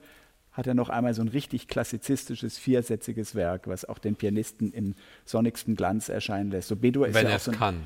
hat 0.53 0.67
er 0.67 0.75
noch 0.75 0.91
einmal 0.91 1.15
so 1.15 1.23
ein 1.23 1.29
richtig 1.29 1.67
klassizistisches, 1.67 2.59
viersätziges 2.59 3.35
Werk, 3.35 3.67
was 3.69 3.87
auch 3.87 3.99
den 3.99 4.17
Pianisten 4.17 4.71
im 4.71 4.95
sonnigsten 5.25 5.77
Glanz 5.77 6.11
erscheinen 6.11 6.51
lässt. 6.51 6.69
So 6.69 6.77
Bedur 6.77 7.09
ist 7.09 7.15
Wenn 7.15 7.25
ja 7.25 7.31
er 7.31 7.37
auch 7.37 7.39
es 7.39 7.45
so 7.47 7.53
ein, 7.53 7.57
kann. 7.57 7.83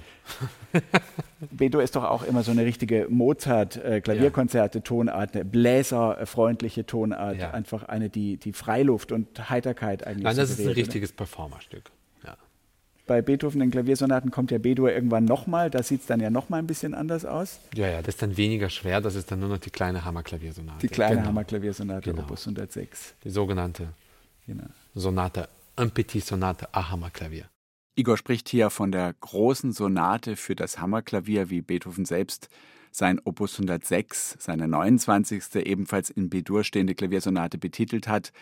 Bedur 1.52 1.82
ist 1.82 1.94
doch 1.94 2.02
auch 2.02 2.24
immer 2.24 2.42
so 2.42 2.50
eine 2.50 2.64
richtige 2.64 3.06
Mozart-Klavierkonzerte, 3.08 4.82
Tonart, 4.82 5.34
eine 5.36 5.44
bläserfreundliche 5.44 6.86
Tonart, 6.86 7.38
Ja. 7.38 7.50
einfach 7.52 7.84
eine, 7.84 8.08
die, 8.10 8.36
die 8.36 8.52
Freiluft 8.52 9.12
und 9.12 9.48
Heiterkeit 9.48 10.04
eigentlich 10.04 10.24
Nein, 10.24 10.36
das 10.36 10.50
ist 10.50 10.60
ein 10.60 10.68
richtiges 10.72 11.12
Performerstück. 11.12 11.92
Bei 13.06 13.22
Beethoven 13.22 13.60
in 13.60 13.70
Klaviersonaten 13.70 14.30
kommt 14.32 14.50
ja 14.50 14.58
B-Dur 14.58 14.92
irgendwann 14.92 15.24
nochmal, 15.24 15.70
da 15.70 15.82
sieht 15.82 16.00
es 16.00 16.06
dann 16.06 16.18
ja 16.20 16.28
nochmal 16.30 16.58
ein 16.60 16.66
bisschen 16.66 16.92
anders 16.92 17.24
aus. 17.24 17.60
ja, 17.74 17.88
ja, 17.88 18.02
das 18.02 18.16
ist 18.16 18.22
dann 18.22 18.36
weniger 18.36 18.68
schwer, 18.68 19.00
das 19.00 19.14
ist 19.14 19.30
dann 19.30 19.38
nur 19.40 19.48
noch 19.48 19.58
die 19.58 19.70
kleine 19.70 20.04
Hammerklaviersonate. 20.04 20.78
Die 20.80 20.88
kleine 20.88 21.16
genau. 21.16 21.28
Hammerklaviersonate 21.28 22.10
Genau. 22.10 22.22
Opus 22.22 22.46
106. 22.46 23.14
Die 23.24 23.30
sogenannte 23.30 23.88
Genau. 24.46 24.64
Sonate, 24.94 25.48
un 25.78 25.90
petit 25.90 26.24
Sonate 26.24 26.68
à 26.72 26.90
Hammerklavier. 26.90 27.46
Igor 27.96 28.16
spricht 28.16 28.48
hier 28.48 28.70
von 28.70 28.92
der 28.92 29.14
großen 29.20 29.72
Sonate 29.72 30.36
für 30.36 30.54
das 30.54 30.78
Hammerklavier, 30.78 31.48
wie 31.50 31.62
Beethoven 31.62 32.04
selbst 32.04 32.48
sein 32.92 33.20
Opus 33.24 33.54
106, 33.54 34.36
seine 34.38 34.68
29. 34.68 35.54
ebenfalls 35.56 36.10
in 36.10 36.28
B-Dur 36.30 36.64
stehende 36.64 36.94
Klaviersonate 36.94 37.58
betitelt 37.58 38.08
hat. 38.08 38.32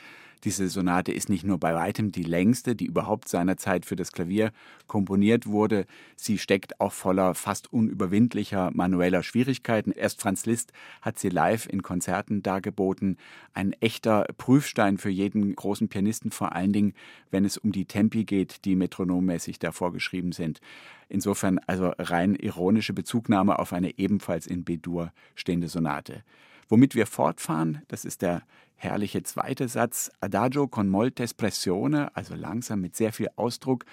Diese 0.45 0.69
Sonate 0.69 1.11
ist 1.11 1.31
nicht 1.31 1.45
nur 1.45 1.59
bei 1.59 1.75
weitem 1.75 2.13
die 2.13 2.23
längste, 2.23 2.77
die 2.77 2.85
überhaupt 2.85 3.29
seinerzeit 3.29 3.87
für 3.87 3.97
das 3.97 4.13
Klavier 4.13 4.53
komponiert 4.87 5.47
wurde, 5.47 5.87
sie 6.17 6.37
steckt 6.37 6.81
auch 6.81 6.93
voller 6.93 7.35
fast 7.35 7.73
unüberwindlicher 7.73 8.71
manueller 8.75 9.23
Schwierigkeiten. 9.23 9.91
Erst 9.91 10.21
Franz 10.21 10.45
Liszt 10.45 10.75
hat 11.01 11.19
sie 11.19 11.31
live 11.31 11.67
in 11.67 11.83
Konzerten 11.83 12.43
dargeboten. 12.43 13.17
Ein 13.55 13.73
echter 13.73 14.27
Prüfstein 14.37 14.99
für 14.99 15.09
jeden 15.09 15.57
großen 15.57 15.89
Pianisten, 15.89 16.31
vor 16.31 16.55
allen 16.55 16.75
Dingen, 16.75 16.93
wenn 17.31 17.47
es 17.47 17.57
um 17.57 17.73
die 17.73 17.87
Tempi 17.87 18.25
geht, 18.25 18.67
die 18.67 18.77
metronommäßig 18.77 19.59
da 19.59 19.73
vorgeschrieben 19.73 20.33
sind. 20.33 20.61
Insofern 21.09 21.59
also 21.67 21.93
rein 21.99 22.35
ironische 22.35 22.93
Bezugnahme 22.93 23.59
auf 23.59 23.73
eine 23.73 23.99
ebenfalls 23.99 24.47
in 24.47 24.65
B-Dur 24.65 25.11
stehende 25.35 25.69
Sonate. 25.69 26.23
Womit 26.69 26.95
wir 26.95 27.07
fortfahren, 27.07 27.83
das 27.89 28.05
ist 28.05 28.23
der 28.23 28.43
herrliche 28.77 29.23
zweite 29.23 29.69
Satz, 29.69 30.11
Adagio 30.21 30.69
con 30.69 30.89
molte 30.89 31.23
espressione, 31.23 32.15
also 32.17 32.35
langsam 32.35 32.81
mit 32.81 32.97
sehr 32.97 33.13
viel 33.13 33.29
Ausdruck. 33.37 33.85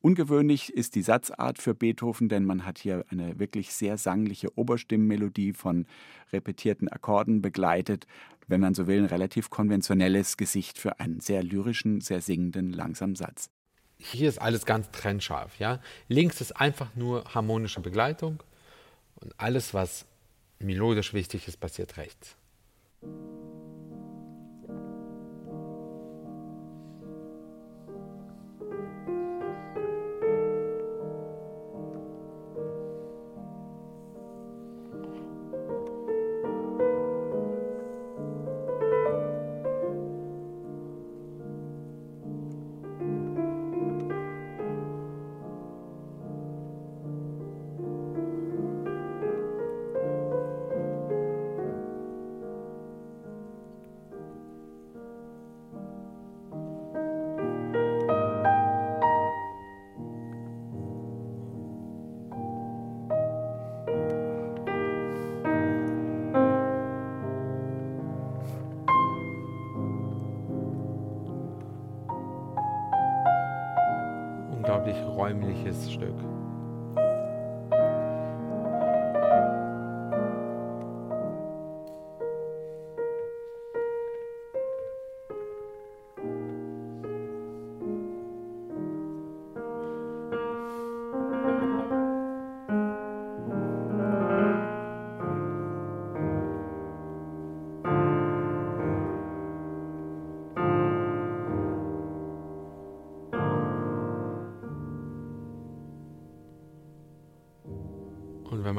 Ungewöhnlich 0.00 0.72
ist 0.72 0.94
die 0.94 1.02
Satzart 1.02 1.58
für 1.58 1.74
Beethoven, 1.74 2.28
denn 2.28 2.44
man 2.44 2.64
hat 2.64 2.78
hier 2.78 3.04
eine 3.10 3.38
wirklich 3.38 3.72
sehr 3.72 3.98
sangliche 3.98 4.56
Oberstimmenmelodie 4.56 5.52
von 5.52 5.86
repetierten 6.32 6.88
Akkorden 6.88 7.42
begleitet. 7.42 8.06
Wenn 8.46 8.60
man 8.60 8.74
so 8.74 8.86
will, 8.86 9.00
ein 9.00 9.06
relativ 9.06 9.50
konventionelles 9.50 10.36
Gesicht 10.36 10.78
für 10.78 11.00
einen 11.00 11.20
sehr 11.20 11.42
lyrischen, 11.42 12.00
sehr 12.00 12.20
singenden, 12.20 12.72
langsamen 12.72 13.16
Satz. 13.16 13.50
Hier 13.98 14.28
ist 14.28 14.40
alles 14.40 14.64
ganz 14.64 14.90
trennscharf. 14.92 15.58
Ja? 15.58 15.80
Links 16.06 16.40
ist 16.40 16.52
einfach 16.52 16.94
nur 16.94 17.24
harmonische 17.34 17.80
Begleitung 17.80 18.42
und 19.16 19.34
alles, 19.38 19.74
was 19.74 20.06
melodisch 20.58 21.14
wichtig 21.14 21.48
ist, 21.48 21.58
passiert 21.58 21.96
rechts. 21.96 22.36
Unglaublich 75.28 75.58
räumliches 75.58 75.92
Stück. 75.92 76.37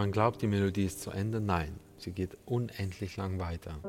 Man 0.09 0.13
glaubt, 0.13 0.41
die 0.41 0.47
Melodie 0.47 0.85
ist 0.85 1.03
zu 1.03 1.11
Ende, 1.11 1.39
nein, 1.39 1.79
sie 1.99 2.09
geht 2.09 2.35
unendlich 2.47 3.15
lang 3.15 3.37
weiter. 3.37 3.79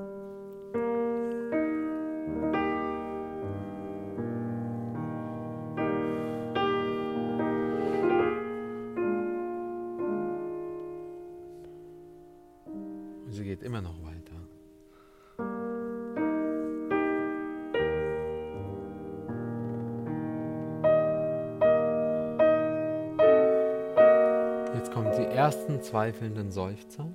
Zweifelnden 26.01 26.51
Seufzer. 26.51 27.13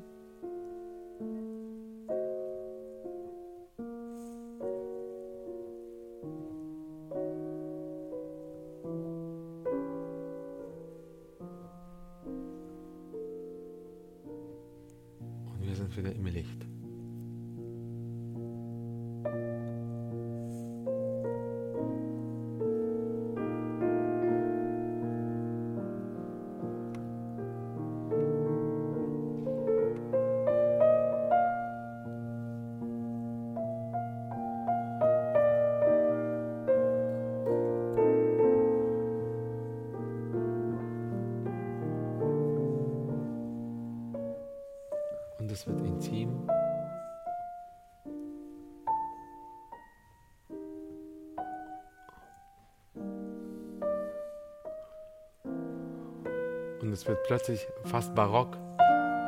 Es 56.96 57.06
wird 57.06 57.24
plötzlich 57.24 57.68
fast 57.84 58.16
barock, 58.16 58.56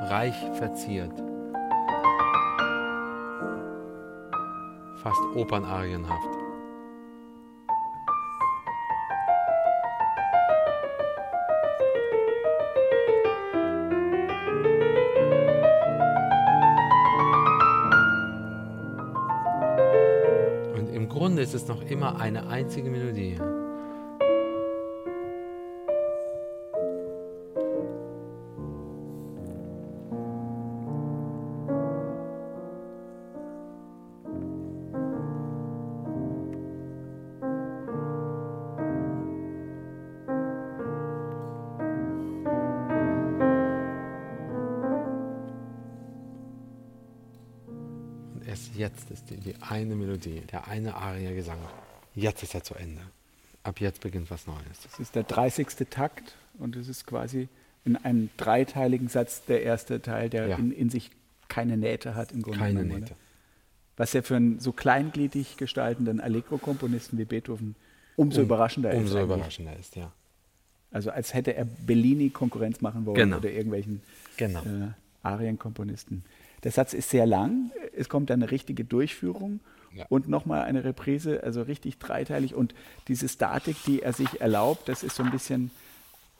reich 0.03 0.35
verziert. 0.53 1.11
Fast 5.03 5.19
opernarienhaft. 5.35 6.29
Und 20.73 20.89
im 20.93 21.09
Grunde 21.09 21.41
ist 21.41 21.53
es 21.53 21.67
noch 21.67 21.81
immer 21.81 22.21
eine 22.21 22.47
einzige 22.47 22.89
Melodie. 22.89 23.37
Jetzt 48.77 49.09
ist 49.11 49.29
die, 49.29 49.37
die 49.37 49.55
eine 49.61 49.95
Melodie, 49.95 50.41
der 50.51 50.67
eine 50.67 50.95
Aria-Gesang. 50.95 51.57
Jetzt 52.15 52.43
ist 52.43 52.53
er 52.55 52.63
zu 52.63 52.75
Ende. 52.75 53.01
Ab 53.63 53.79
jetzt 53.81 54.01
beginnt 54.01 54.29
was 54.31 54.47
Neues. 54.47 54.81
Das 54.83 54.99
ist 54.99 55.15
der 55.15 55.23
30. 55.23 55.67
Takt 55.89 56.35
und 56.57 56.75
es 56.75 56.87
ist 56.87 57.05
quasi 57.05 57.49
in 57.85 57.95
einem 57.97 58.29
dreiteiligen 58.37 59.07
Satz 59.07 59.43
der 59.45 59.63
erste 59.63 60.01
Teil, 60.01 60.29
der 60.29 60.47
Ja. 60.47 60.55
in, 60.57 60.71
in 60.71 60.89
sich 60.89 61.11
keine 61.47 61.77
Nähte 61.77 62.15
hat 62.15 62.31
im 62.31 62.41
Grunde 62.41 62.59
Keine 62.59 62.81
genommen, 62.81 63.01
Nähte. 63.01 63.15
Was 63.95 64.13
ja 64.13 64.21
für 64.21 64.35
einen 64.35 64.59
so 64.59 64.71
kleingliedrig 64.73 65.57
gestaltenden 65.57 66.19
Allegro-Komponisten 66.19 67.17
wie 67.17 67.25
Beethoven 67.25 67.75
umso 68.15 68.41
Um- 68.41 68.45
überraschender 68.47 68.91
ist. 68.91 68.97
Umso 68.99 69.21
überraschender 69.21 69.75
ist, 69.77 69.95
ja. 69.95 70.11
Also 70.91 71.09
als 71.11 71.33
hätte 71.33 71.53
er 71.55 71.65
Bellini 71.65 72.29
Konkurrenz 72.29 72.81
machen 72.81 73.05
wollen 73.05 73.15
Genau. 73.17 73.37
oder 73.37 73.49
irgendwelchen 73.51 74.01
Genau. 74.37 74.61
äh, 74.61 74.91
Arienkomponisten. 75.23 76.23
Der 76.63 76.71
Satz 76.71 76.93
ist 76.93 77.09
sehr 77.09 77.25
lang, 77.25 77.71
es 77.97 78.09
kommt 78.09 78.29
dann 78.29 78.41
eine 78.41 78.51
richtige 78.51 78.83
Durchführung 78.85 79.59
Ja. 79.93 80.05
und 80.09 80.27
nochmal 80.27 80.63
eine 80.63 80.83
Reprise, 80.83 81.43
also 81.43 81.61
richtig 81.63 81.97
dreiteilig. 81.99 82.53
Und 82.55 82.73
diese 83.07 83.27
Statik, 83.29 83.77
die 83.85 84.01
er 84.01 84.13
sich 84.13 84.41
erlaubt, 84.41 84.87
das 84.89 85.03
ist 85.03 85.15
so 85.15 85.23
ein 85.23 85.31
bisschen 85.31 85.71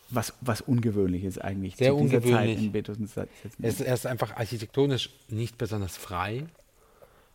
was, 0.09 0.33
was 0.41 0.61
Ungewöhnliches 0.61 1.37
eigentlich 1.37 1.75
Sehr 1.75 1.91
zu 1.93 2.01
dieser 2.03 2.21
Zeit 2.21 2.23
ungewöhnlich. 2.25 2.57
in 2.59 2.71
Beethovens 2.71 3.13
Sätzen. 3.13 3.51
Er 3.61 3.85
er 3.87 3.93
ist 3.93 4.05
einfach 4.05 4.37
architektonisch 4.37 5.09
nicht 5.29 5.57
besonders 5.57 5.97
frei, 5.97 6.45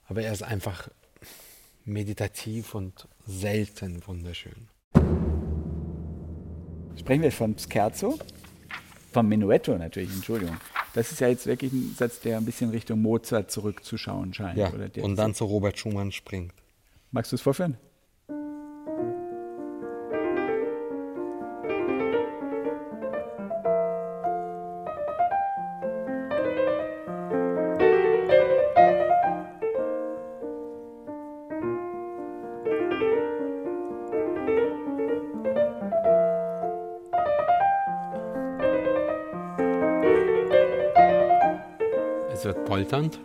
aber 0.08 0.22
er 0.22 0.32
ist 0.32 0.42
einfach 0.42 0.88
meditativ 1.84 2.74
und 2.74 3.08
selten 3.26 4.02
wunderschön. 4.06 4.68
Sprechen 6.96 7.22
wir 7.22 7.32
von 7.32 7.56
Scherzo? 7.58 8.18
Vom 9.12 9.28
Menuetto 9.28 9.76
natürlich, 9.76 10.12
Entschuldigung. 10.14 10.56
Das 10.94 11.10
ist 11.10 11.20
ja 11.20 11.28
jetzt 11.28 11.46
wirklich 11.46 11.72
ein 11.72 11.94
Satz, 11.96 12.20
der 12.20 12.36
ein 12.36 12.44
bisschen 12.44 12.70
Richtung 12.70 13.00
Mozart 13.00 13.50
zurückzuschauen 13.50 14.34
scheint. 14.34 14.58
Ja, 14.58 14.70
und 15.02 15.16
dann 15.16 15.34
zu 15.34 15.44
Robert 15.44 15.78
Schumann 15.78 16.12
springt. 16.12 16.52
Magst 17.10 17.32
du 17.32 17.36
es 17.36 17.42
vorführen? 17.42 17.76
Polternd. 42.92 43.18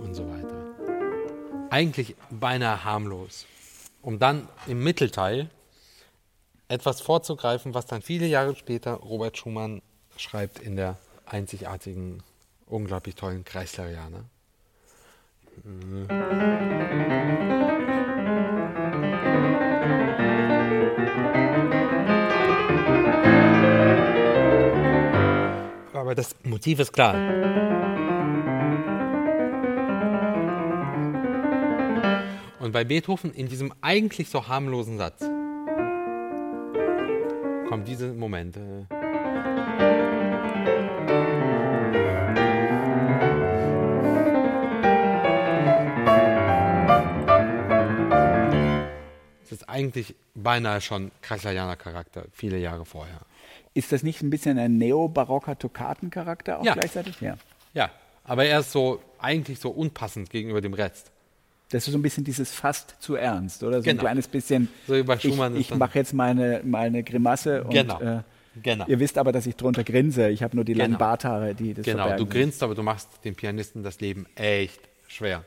Und 0.00 0.14
so 0.14 0.28
weiter. 0.28 1.70
Eigentlich 1.70 2.16
beinahe 2.30 2.84
harmlos. 2.84 3.46
Um 4.02 4.18
dann 4.18 4.48
im 4.66 4.82
Mittelteil 4.82 5.48
etwas 6.68 7.00
vorzugreifen, 7.00 7.72
was 7.72 7.86
dann 7.86 8.02
viele 8.02 8.26
Jahre 8.26 8.54
später 8.56 8.94
Robert 8.94 9.38
Schumann 9.38 9.80
schreibt 10.18 10.58
in 10.58 10.76
der 10.76 10.98
einzigartigen, 11.24 12.22
unglaublich 12.66 13.14
tollen 13.14 13.44
Kreisleriana. 13.44 14.24
Aber 25.94 26.14
das 26.14 26.34
Motiv 26.44 26.80
ist 26.80 26.92
klar. 26.92 27.14
Und 32.60 32.72
bei 32.72 32.84
Beethoven 32.84 33.32
in 33.32 33.48
diesem 33.48 33.72
eigentlich 33.80 34.28
so 34.28 34.46
harmlosen 34.46 34.98
Satz 34.98 35.20
kommen 37.68 37.84
diese 37.84 38.12
Momente. 38.12 38.86
Eigentlich 49.82 50.14
beinahe 50.34 50.80
schon 50.80 51.10
Kreislerianer 51.20 51.76
Charakter, 51.76 52.24
viele 52.32 52.58
Jahre 52.58 52.84
vorher. 52.84 53.20
Ist 53.74 53.90
das 53.92 54.02
nicht 54.02 54.22
ein 54.22 54.30
bisschen 54.30 54.58
ein 54.58 54.78
neobarocker 54.78 55.58
Tokatencharakter 55.58 56.60
auch 56.60 56.64
Ja. 56.64 56.74
gleichzeitig? 56.74 57.20
Ja. 57.20 57.36
Ja, 57.74 57.90
aber 58.24 58.44
er 58.44 58.60
ist 58.60 58.70
so 58.72 59.02
eigentlich 59.18 59.58
so 59.58 59.70
unpassend 59.70 60.30
gegenüber 60.30 60.60
dem 60.60 60.74
Rest. 60.74 61.10
Das 61.70 61.86
ist 61.86 61.92
so 61.92 61.98
ein 61.98 62.02
bisschen 62.02 62.22
dieses 62.24 62.52
fast 62.52 62.96
zu 63.00 63.14
ernst, 63.14 63.62
oder? 63.62 63.78
So 63.82 63.88
ein 63.88 63.96
Genau. 63.96 64.00
kleines 64.02 64.28
bisschen. 64.28 64.68
So 64.86 64.94
wie 64.94 65.02
bei 65.02 65.18
Schumann 65.18 65.56
ich 65.56 65.70
ich 65.70 65.74
mache 65.76 65.98
jetzt 65.98 66.12
meine, 66.12 66.60
meine 66.64 67.02
Grimasse 67.02 67.64
und 67.64 67.70
Genau. 67.70 67.98
äh, 68.00 68.20
Genau. 68.62 68.84
ihr 68.86 69.00
wisst 69.00 69.16
aber, 69.16 69.32
dass 69.32 69.46
ich 69.46 69.56
drunter 69.56 69.82
grinse. 69.82 70.28
Ich 70.28 70.42
habe 70.42 70.54
nur 70.54 70.66
die 70.66 70.74
langen 70.74 70.90
Genau. 70.92 70.98
Barthaare, 70.98 71.54
die 71.54 71.72
das 71.72 71.86
Genau, 71.86 72.14
du 72.16 72.26
grinst, 72.26 72.62
aber 72.62 72.74
du 72.74 72.82
machst 72.82 73.08
dem 73.24 73.34
Pianisten 73.34 73.82
das 73.82 74.00
Leben 74.00 74.26
echt 74.36 74.80
schwer. 75.08 75.44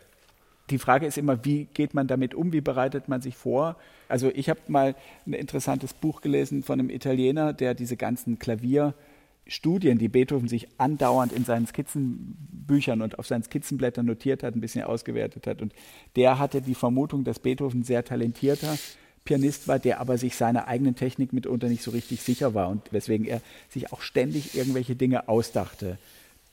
Die 0.69 0.79
Frage 0.79 1.05
ist 1.05 1.17
immer, 1.17 1.45
wie 1.45 1.65
geht 1.73 1.93
man 1.93 2.07
damit 2.07 2.33
um? 2.33 2.51
Wie 2.51 2.61
bereitet 2.61 3.07
man 3.07 3.21
sich 3.21 3.35
vor? 3.35 3.75
Also 4.09 4.31
ich 4.33 4.49
habe 4.49 4.59
mal 4.67 4.95
ein 5.27 5.33
interessantes 5.33 5.93
Buch 5.93 6.21
gelesen 6.21 6.63
von 6.63 6.79
einem 6.79 6.89
Italiener, 6.89 7.53
der 7.53 7.75
diese 7.75 7.97
ganzen 7.97 8.39
Klavierstudien, 8.39 9.99
die 9.99 10.07
Beethoven 10.07 10.47
sich 10.47 10.67
andauernd 10.79 11.33
in 11.33 11.45
seinen 11.45 11.67
Skizzenbüchern 11.67 13.03
und 13.03 13.19
auf 13.19 13.27
seinen 13.27 13.43
Skizzenblättern 13.43 14.07
notiert 14.07 14.41
hat, 14.41 14.55
ein 14.55 14.61
bisschen 14.61 14.83
ausgewertet 14.83 15.45
hat. 15.45 15.61
Und 15.61 15.73
der 16.15 16.39
hatte 16.39 16.61
die 16.61 16.75
Vermutung, 16.75 17.23
dass 17.23 17.39
Beethoven 17.39 17.83
sehr 17.83 18.03
talentierter 18.03 18.75
Pianist 19.23 19.67
war, 19.67 19.79
der 19.79 19.99
aber 19.99 20.17
sich 20.17 20.35
seiner 20.35 20.67
eigenen 20.67 20.95
Technik 20.95 21.33
mitunter 21.33 21.67
nicht 21.67 21.83
so 21.83 21.91
richtig 21.91 22.21
sicher 22.21 22.53
war 22.53 22.69
und 22.69 22.93
weswegen 22.93 23.25
er 23.25 23.41
sich 23.69 23.91
auch 23.91 24.01
ständig 24.01 24.55
irgendwelche 24.55 24.95
Dinge 24.95 25.27
ausdachte. 25.27 25.97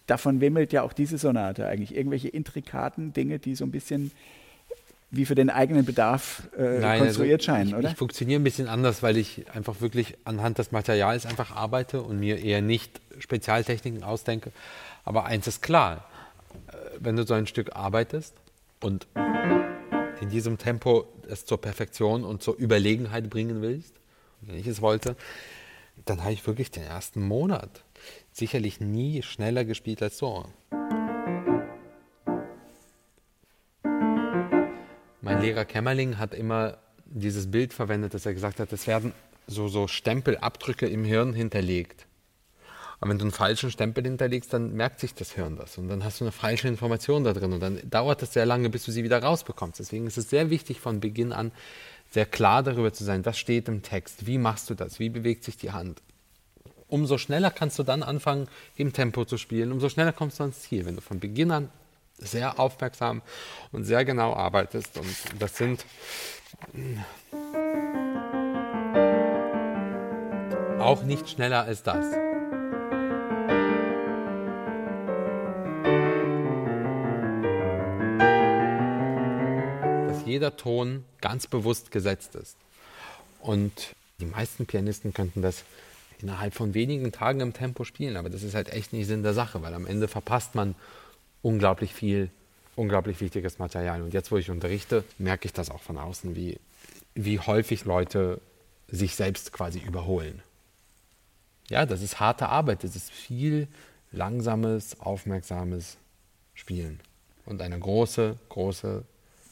Davon 0.07 0.41
wimmelt 0.41 0.73
ja 0.73 0.83
auch 0.83 0.93
diese 0.93 1.19
Sonate 1.19 1.67
eigentlich. 1.67 1.95
Irgendwelche 1.95 2.29
intrikaten 2.29 3.13
Dinge, 3.13 3.39
die 3.39 3.55
so 3.55 3.65
ein 3.65 3.71
bisschen 3.71 4.11
wie 5.13 5.27
für 5.27 5.35
den 5.35 5.51
eigenen 5.51 5.85
Bedarf 5.85 6.49
äh, 6.57 6.99
konstruiert 6.99 7.41
also 7.41 7.53
scheinen, 7.53 7.69
ich, 7.69 7.75
oder? 7.75 7.91
Ich 7.91 7.97
funktioniere 7.97 8.41
ein 8.41 8.45
bisschen 8.45 8.67
anders, 8.67 9.03
weil 9.03 9.19
ich 9.19 9.45
einfach 9.55 9.83
wirklich 9.83 10.17
anhand 10.25 10.57
des 10.57 10.73
Materials 10.73 11.27
einfach 11.27 11.55
arbeite 11.55 12.01
und 12.01 12.19
mir 12.19 12.43
eher 12.43 12.63
nicht 12.63 13.01
Spezialtechniken 13.19 14.03
ausdenke. 14.05 14.53
Aber 15.05 15.27
eins 15.27 15.47
ist 15.47 15.61
klar, 15.61 16.09
äh, 16.69 16.77
wenn 16.99 17.17
du 17.17 17.27
so 17.27 17.35
ein 17.35 17.47
Stück 17.47 17.77
arbeitest 17.77 18.35
und 18.81 19.07
in 20.23 20.31
diesem 20.31 20.57
Tempo 20.57 21.07
es 21.29 21.45
zur 21.45 21.61
Perfektion 21.61 22.25
und 22.25 22.43
zur 22.43 22.57
Überlegenheit 22.57 23.29
bringen 23.29 23.61
willst, 23.61 23.93
wenn 24.41 24.59
ich 24.59 24.67
es 24.67 24.81
wollte, 24.81 25.15
dann 26.07 26.23
habe 26.23 26.33
ich 26.33 26.47
wirklich 26.47 26.71
den 26.71 26.85
ersten 26.85 27.21
Monat 27.23 27.85
sicherlich 28.33 28.81
nie 28.81 29.23
schneller 29.23 29.65
gespielt 29.65 30.03
als 30.03 30.19
so. 30.19 30.47
Mein 35.21 35.41
Lehrer 35.41 35.65
Kämmerling 35.65 36.19
hat 36.19 36.35
immer 36.35 36.79
dieses 37.05 37.51
Bild 37.51 37.73
verwendet, 37.73 38.15
dass 38.15 38.27
er 38.27 38.35
gesagt 38.35 38.59
hat, 38.59 38.73
es 38.73 38.87
werden 38.87 39.13
so, 39.47 39.69
so 39.69 39.87
Stempelabdrücke 39.87 40.87
im 40.87 41.05
Hirn 41.05 41.35
hinterlegt. 41.35 42.07
Und 43.01 43.09
wenn 43.09 43.19
du 43.19 43.25
einen 43.25 43.33
falschen 43.33 43.71
Stempel 43.71 44.05
hinterlegst, 44.05 44.53
dann 44.53 44.75
merkt 44.75 45.01
sich 45.01 45.13
das 45.13 45.33
Hirn 45.33 45.57
das. 45.57 45.77
Und 45.77 45.89
dann 45.89 46.05
hast 46.05 46.21
du 46.21 46.25
eine 46.25 46.31
falsche 46.33 46.69
Information 46.69 47.25
da 47.25 47.33
drin. 47.33 47.53
Und 47.53 47.61
dann 47.61 47.81
dauert 47.91 48.23
es 48.23 48.33
sehr 48.33 48.47
lange, 48.47 48.71
bis 48.71 48.85
du 48.85 48.93
sie 48.93 49.03
wieder 49.03 49.21
rausbekommst. 49.21 49.81
Deswegen 49.81 50.07
ist 50.07 50.19
es 50.19 50.31
sehr 50.31 50.51
wichtig, 50.51 50.79
von 50.79 51.01
Beginn 51.01 51.33
an 51.33 51.51
sehr 52.13 52.27
klar 52.27 52.63
darüber 52.63 52.93
zu 52.93 53.03
sein, 53.03 53.27
was 53.27 53.39
steht 53.39 53.69
im 53.69 53.83
Text, 53.83 54.27
wie 54.27 54.39
machst 54.39 54.71
du 54.71 54.75
das, 54.75 55.01
wie 55.01 55.09
bewegt 55.09 55.43
sich 55.43 55.57
die 55.57 55.73
Hand. 55.73 56.01
Umso 56.93 57.17
schneller 57.17 57.51
kannst 57.51 57.79
du 57.79 57.85
dann 57.85 58.03
anfangen, 58.03 58.49
im 58.77 58.93
Tempo 58.93 59.25
zu 59.25 59.39
spielen, 59.39 59.73
umso 59.73 59.89
schneller 59.89 60.13
kommst 60.13 60.39
du 60.39 60.43
ans 60.43 60.61
Ziel, 60.61 60.85
wenn 60.85 60.95
du 60.95 61.01
von 61.01 61.21
Beginn 61.21 61.51
an 61.51 61.71
sehr 62.19 62.61
aufmerksam 62.61 63.23
und 63.73 63.85
sehr 63.85 64.05
genau 64.05 64.35
arbeitest. 64.35 64.99
Und 64.99 65.17
das 65.39 65.57
sind 65.57 65.87
auch 70.79 71.03
nicht 71.05 71.31
schneller 71.31 71.65
als 71.65 71.83
das. 71.83 72.05
Dass 80.09 80.27
jeder 80.27 80.59
Ton 80.59 81.07
ganz 81.23 81.47
bewusst 81.47 81.91
gesetzt 81.91 82.35
ist. 82.35 82.59
Und 83.41 83.95
die 84.21 84.27
meisten 84.27 84.67
Pianisten 84.67 85.15
könnten 85.15 85.41
das 85.41 85.65
innerhalb 86.23 86.55
von 86.55 86.75
wenigen 86.75 87.13
Tagen 87.13 87.41
im 87.41 87.53
Tempo 87.53 87.85
spielen, 87.85 88.17
aber 88.17 88.31
das 88.31 88.43
ist 88.43 88.55
halt 88.55 88.73
echt 88.73 88.93
nicht 88.93 89.07
Sinn 89.07 89.23
der 89.23 89.35
Sache, 89.35 89.63
weil 89.63 89.75
am 89.75 89.87
Ende 89.87 90.09
verpasst 90.09 90.55
man 90.55 90.75
unglaublich 91.43 91.93
viel, 91.93 92.31
unglaublich 92.77 93.21
wichtiges 93.21 93.59
Material. 93.59 94.03
Und 94.03 94.15
jetzt, 94.15 94.31
wo 94.31 94.37
ich 94.37 94.51
unterrichte, 94.51 95.05
merke 95.19 95.47
ich 95.47 95.53
das 95.53 95.71
auch 95.71 95.83
von 95.83 95.99
außen, 95.99 96.37
wie, 96.37 96.59
wie 97.15 97.41
häufig 97.41 97.85
Leute 97.85 98.41
sich 98.89 99.15
selbst 99.17 99.53
quasi 99.53 99.79
überholen. 99.81 100.43
Ja, 101.69 101.87
das 101.87 102.03
ist 102.03 102.21
harte 102.21 102.49
Arbeit, 102.49 102.85
das 102.85 102.97
ist 102.97 103.11
viel 103.11 103.69
langsames, 104.13 105.01
aufmerksames 105.01 105.97
Spielen 106.55 107.01
und 107.47 107.63
eine 107.63 107.79
große, 107.79 108.37
große, 108.51 109.05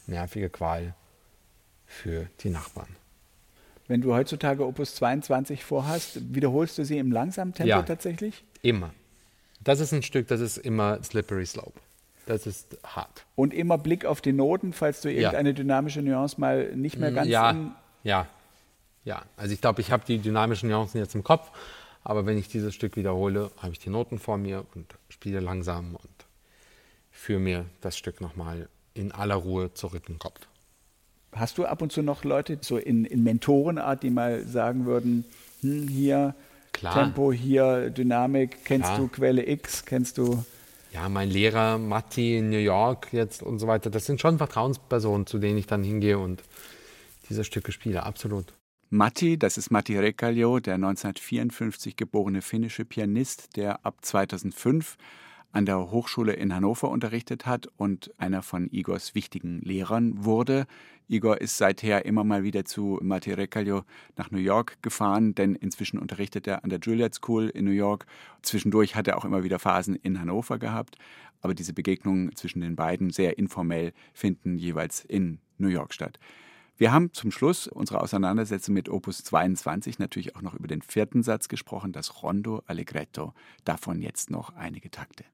nervige 0.07 0.49
Qual 0.49 0.93
für 1.87 2.27
die 2.41 2.49
Nachbarn. 2.49 2.95
Wenn 3.91 3.99
du 3.99 4.13
heutzutage 4.13 4.65
Opus 4.65 4.95
22 4.95 5.65
vorhast, 5.65 6.33
wiederholst 6.33 6.77
du 6.77 6.85
sie 6.85 6.97
im 6.97 7.11
langsamen 7.11 7.53
Tempo 7.53 7.67
Ja. 7.67 7.81
tatsächlich? 7.81 8.45
Immer. 8.61 8.93
Das 9.59 9.81
ist 9.81 9.93
ein 9.93 10.01
Stück, 10.01 10.29
das 10.29 10.39
ist 10.39 10.55
immer 10.59 11.03
Slippery 11.03 11.45
Slope. 11.45 11.77
Das 12.25 12.47
ist 12.47 12.77
hart. 12.85 13.25
Und 13.35 13.53
immer 13.53 13.77
Blick 13.77 14.05
auf 14.05 14.21
die 14.21 14.31
Noten, 14.31 14.71
falls 14.71 15.01
du 15.01 15.09
Ja. 15.11 15.17
irgendeine 15.23 15.53
dynamische 15.53 16.01
Nuance 16.01 16.39
mal 16.39 16.73
nicht 16.73 16.99
mehr 16.99 17.11
ganz 17.11 17.27
ja, 17.27 17.49
im 17.51 17.73
ja, 18.03 18.27
ja. 19.03 19.23
Also 19.35 19.53
ich 19.53 19.59
glaube, 19.59 19.81
ich 19.81 19.91
habe 19.91 20.03
die 20.07 20.19
dynamischen 20.19 20.69
Nuancen 20.69 21.01
jetzt 21.01 21.13
im 21.13 21.25
Kopf, 21.25 21.51
aber 22.05 22.25
wenn 22.25 22.37
ich 22.37 22.47
dieses 22.47 22.73
Stück 22.73 22.95
wiederhole, 22.95 23.51
habe 23.57 23.73
ich 23.73 23.79
die 23.79 23.89
Noten 23.89 24.19
vor 24.19 24.37
mir 24.37 24.63
und 24.73 24.85
spiele 25.09 25.41
langsam 25.41 25.95
und 25.95 26.25
führe 27.11 27.41
mir 27.41 27.65
das 27.81 27.97
Stück 27.97 28.21
nochmal 28.21 28.69
in 28.93 29.11
aller 29.11 29.35
Ruhe 29.35 29.73
zurück 29.73 30.05
den 30.05 30.17
Kopf. 30.17 30.39
Hast 31.33 31.57
du 31.57 31.65
ab 31.65 31.81
und 31.81 31.91
zu 31.91 32.01
noch 32.01 32.23
Leute 32.23 32.57
so 32.61 32.77
in, 32.77 33.05
in 33.05 33.23
Mentorenart, 33.23 34.03
die 34.03 34.09
mal 34.09 34.45
sagen 34.45 34.85
würden, 34.85 35.25
hm, 35.61 35.87
hier 35.87 36.35
Klar. 36.73 36.93
Tempo, 36.93 37.31
hier 37.31 37.89
Dynamik, 37.89 38.65
kennst 38.65 38.87
Klar. 38.87 38.99
du 38.99 39.07
Quelle 39.07 39.47
X, 39.47 39.85
kennst 39.85 40.17
du 40.17 40.43
Ja, 40.91 41.09
mein 41.09 41.29
Lehrer 41.29 41.77
Matti 41.77 42.37
in 42.37 42.49
New 42.49 42.57
York 42.57 43.09
jetzt 43.11 43.43
und 43.43 43.59
so 43.59 43.67
weiter, 43.67 43.89
das 43.89 44.05
sind 44.05 44.19
schon 44.19 44.37
Vertrauenspersonen, 44.37 45.25
zu 45.27 45.37
denen 45.37 45.57
ich 45.57 45.67
dann 45.67 45.83
hingehe 45.83 46.17
und 46.17 46.43
diese 47.29 47.43
Stücke 47.43 47.71
spiele, 47.71 48.03
absolut. 48.03 48.53
Matti, 48.89 49.37
das 49.37 49.57
ist 49.57 49.71
Matti 49.71 49.97
Rekaljo, 49.97 50.59
der 50.59 50.75
1954 50.75 51.95
geborene 51.95 52.41
finnische 52.41 52.83
Pianist, 52.83 53.55
der 53.55 53.85
ab 53.85 53.99
2005 54.01 54.97
an 55.51 55.65
der 55.65 55.91
Hochschule 55.91 56.33
in 56.33 56.53
Hannover 56.53 56.89
unterrichtet 56.89 57.45
hat 57.45 57.67
und 57.77 58.11
einer 58.17 58.41
von 58.41 58.69
Igors 58.71 59.15
wichtigen 59.15 59.59
Lehrern 59.61 60.23
wurde. 60.23 60.65
Igor 61.07 61.41
ist 61.41 61.57
seither 61.57 62.05
immer 62.05 62.23
mal 62.23 62.43
wieder 62.43 62.63
zu 62.63 62.97
Matti 63.01 63.33
Rekaljo 63.33 63.83
nach 64.15 64.31
New 64.31 64.39
York 64.39 64.81
gefahren, 64.81 65.35
denn 65.35 65.55
inzwischen 65.55 65.99
unterrichtet 65.99 66.47
er 66.47 66.63
an 66.63 66.69
der 66.69 66.79
Juilliard 66.79 67.13
School 67.13 67.49
in 67.49 67.65
New 67.65 67.71
York. 67.71 68.05
Zwischendurch 68.41 68.95
hat 68.95 69.07
er 69.07 69.17
auch 69.17 69.25
immer 69.25 69.43
wieder 69.43 69.59
Phasen 69.59 69.95
in 69.95 70.19
Hannover 70.19 70.57
gehabt, 70.57 70.97
aber 71.41 71.53
diese 71.53 71.73
Begegnungen 71.73 72.33
zwischen 72.35 72.61
den 72.61 72.75
beiden 72.75 73.09
sehr 73.09 73.37
informell 73.37 73.91
finden 74.13 74.57
jeweils 74.57 75.03
in 75.03 75.39
New 75.57 75.67
York 75.67 75.93
statt. 75.93 76.17
Wir 76.77 76.91
haben 76.91 77.13
zum 77.13 77.29
Schluss 77.29 77.67
unserer 77.67 78.01
Auseinandersetzung 78.01 78.73
mit 78.73 78.89
Opus 78.89 79.23
22 79.23 79.99
natürlich 79.99 80.35
auch 80.35 80.41
noch 80.41 80.55
über 80.55 80.67
den 80.67 80.81
vierten 80.81 81.21
Satz 81.21 81.47
gesprochen, 81.47 81.91
das 81.91 82.23
Rondo 82.23 82.63
Allegretto. 82.65 83.33
Davon 83.65 84.01
jetzt 84.01 84.31
noch 84.31 84.55
einige 84.55 84.89
Takte. 84.89 85.25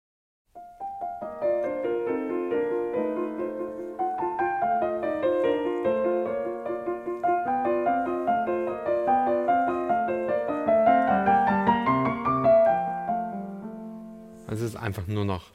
Es 14.57 14.63
ist 14.63 14.75
einfach 14.75 15.05
nur 15.05 15.23
noch, 15.23 15.51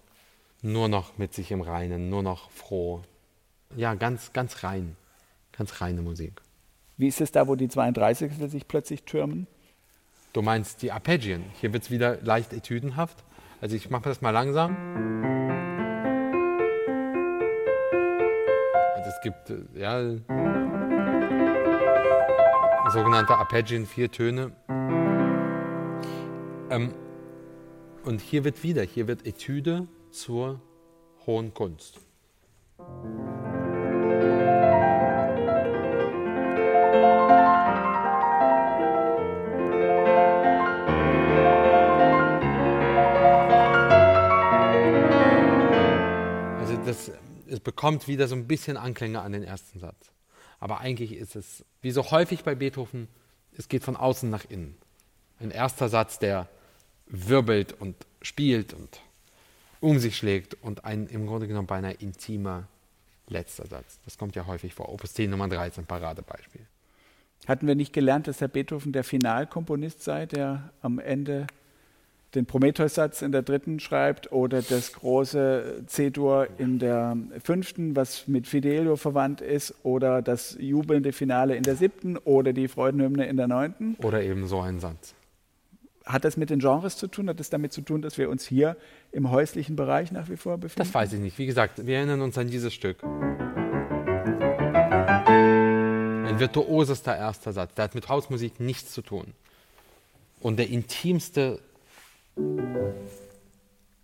nur 0.63 0.87
noch 0.87 1.19
mit 1.19 1.35
sich 1.35 1.51
im 1.51 1.61
Reinen, 1.61 2.09
nur 2.09 2.23
noch 2.23 2.53
froh. 2.53 3.03
Ja, 3.75 3.95
ganz, 3.95 4.33
ganz 4.33 4.63
rein. 4.63 4.95
Ganz 5.51 5.81
reine 5.81 6.03
Musik. 6.03 6.41
Wie 6.99 7.09
ist 7.09 7.21
es 7.21 7.33
da, 7.33 7.49
wo 7.49 7.57
die 7.57 7.67
32 7.67 8.33
sich 8.49 8.69
plötzlich 8.69 9.03
türmen? 9.03 9.49
Du 10.33 10.41
meinst 10.41 10.83
die 10.83 10.93
Arpeggien. 10.93 11.43
Hier 11.61 11.73
wird 11.73 11.83
es 11.83 11.91
wieder 11.91 12.23
leicht 12.23 12.53
etüdenhaft, 12.53 13.25
Also 13.61 13.75
ich 13.75 13.91
mache 13.91 14.05
das 14.05 14.21
mal 14.21 14.31
langsam. 14.31 14.77
Also 18.95 19.11
es 19.11 19.21
gibt 19.21 19.51
äh, 19.51 19.81
ja 19.81 20.01
sogenannte 22.93 23.35
Arpeggien, 23.35 23.85
vier 23.85 24.13
Töne. 24.13 24.53
Ähm, 26.71 26.95
und 28.05 28.21
hier 28.21 28.45
wird 28.45 28.63
wieder, 28.63 28.83
hier 28.83 29.07
wird 29.07 29.27
Etüde 29.27 29.87
zur 30.11 30.61
hohen 31.27 31.55
Kunst. 31.55 32.01
Also 46.59 46.77
das, 46.85 47.13
es 47.49 47.61
bekommt 47.61 48.09
wieder 48.09 48.27
so 48.27 48.35
ein 48.35 48.47
bisschen 48.47 48.77
Anklänge 48.77 49.21
an 49.21 49.33
den 49.33 49.45
ersten 49.45 49.79
Satz. 49.79 50.11
Aber 50.59 50.81
eigentlich 50.81 51.13
ist 51.13 51.37
es, 51.37 51.65
wie 51.81 51.91
so 51.91 52.11
häufig 52.11 52.45
bei 52.45 52.55
Beethoven, 52.55 53.09
es 53.57 53.69
geht 53.69 53.85
von 53.85 53.97
außen 53.97 54.31
nach 54.31 54.45
innen. 54.49 54.77
Ein 55.39 55.51
erster 55.51 55.89
Satz, 55.89 56.19
der 56.19 56.49
wirbelt 57.07 57.75
und 57.79 57.97
spielt 58.23 58.75
und 58.75 59.01
um 59.81 59.99
sich 59.99 60.17
schlägt 60.17 60.55
und 60.63 60.85
ein 60.85 61.07
im 61.09 61.27
Grunde 61.27 61.49
genommen 61.49 61.67
beinahe 61.67 61.95
intimer 61.95 62.69
letzter 63.29 63.67
Satz. 63.67 63.99
Das 64.05 64.19
kommt 64.19 64.37
ja 64.37 64.47
häufig 64.47 64.75
vor. 64.75 64.89
Opus 64.89 65.15
10 65.15 65.31
Nummer 65.31 65.49
13, 65.49 65.87
Paradebeispiel. 65.87 66.67
Hatten 67.49 67.67
wir 67.67 67.75
nicht 67.75 67.93
gelernt, 67.93 68.29
dass 68.29 68.41
Herr 68.41 68.49
Beethoven 68.49 68.93
der 68.93 69.03
Finalkomponist 69.03 70.03
sei, 70.03 70.27
der 70.27 70.71
am 70.81 71.01
Ende 71.01 71.49
den 72.35 72.47
Prometheus-Satz 72.47 73.21
in 73.21 73.33
der 73.33 73.43
dritten 73.43 73.79
schreibt 73.79 74.33
oder 74.33 74.63
das 74.63 74.93
große 74.93 75.83
C-Dur 75.87 76.49
in 76.59 76.79
der 76.79 77.17
fünften, 77.43 77.95
was 77.95 78.27
mit 78.27 78.47
Fidelio 78.47 78.97
verwandt 78.97 79.41
ist, 79.41 79.75
oder 79.83 80.23
das 80.23 80.57
jubelnde 80.59 81.13
Finale 81.13 81.57
in 81.57 81.63
der 81.63 81.77
siebten 81.77 82.17
oder 82.17 82.53
die 82.53 82.69
Freudenhymne 82.69 83.27
in 83.27 83.37
der 83.37 83.49
neunten? 83.49 83.97
Oder 84.03 84.23
eben 84.23 84.47
so 84.47 84.61
ein 84.61 84.81
Satz. 84.81 85.15
Hat 86.05 86.25
das 86.25 86.37
mit 86.37 86.51
den 86.51 86.59
Genres 86.59 86.97
zu 86.97 87.07
tun? 87.07 87.29
Hat 87.29 87.39
das 87.39 87.51
damit 87.51 87.73
zu 87.73 87.81
tun, 87.81 88.03
dass 88.03 88.19
wir 88.19 88.29
uns 88.29 88.45
hier 88.47 88.77
im 89.13 89.31
häuslichen 89.31 89.77
Bereich 89.77 90.11
nach 90.11 90.29
wie 90.29 90.37
vor 90.37 90.59
befinden? 90.59 90.79
Das 90.87 90.93
weiß 90.95 91.13
ich 91.13 91.21
nicht. 91.21 91.39
Wie 91.39 91.47
gesagt, 91.47 91.87
wir 91.87 91.97
erinnern 91.97 92.21
uns 92.23 92.37
an 92.39 92.49
dieses 92.49 92.75
Stück. 92.75 93.03
Ein 96.25 96.41
virtuosester 96.41 97.17
erster 97.17 97.53
Satz. 97.53 97.75
Der 97.75 97.85
hat 97.85 97.95
mit 97.95 98.09
Hausmusik 98.09 98.59
nichts 98.59 98.93
zu 98.93 99.03
tun. 99.03 99.33
Und 100.41 100.57
der 100.59 100.69
intimste 100.69 101.61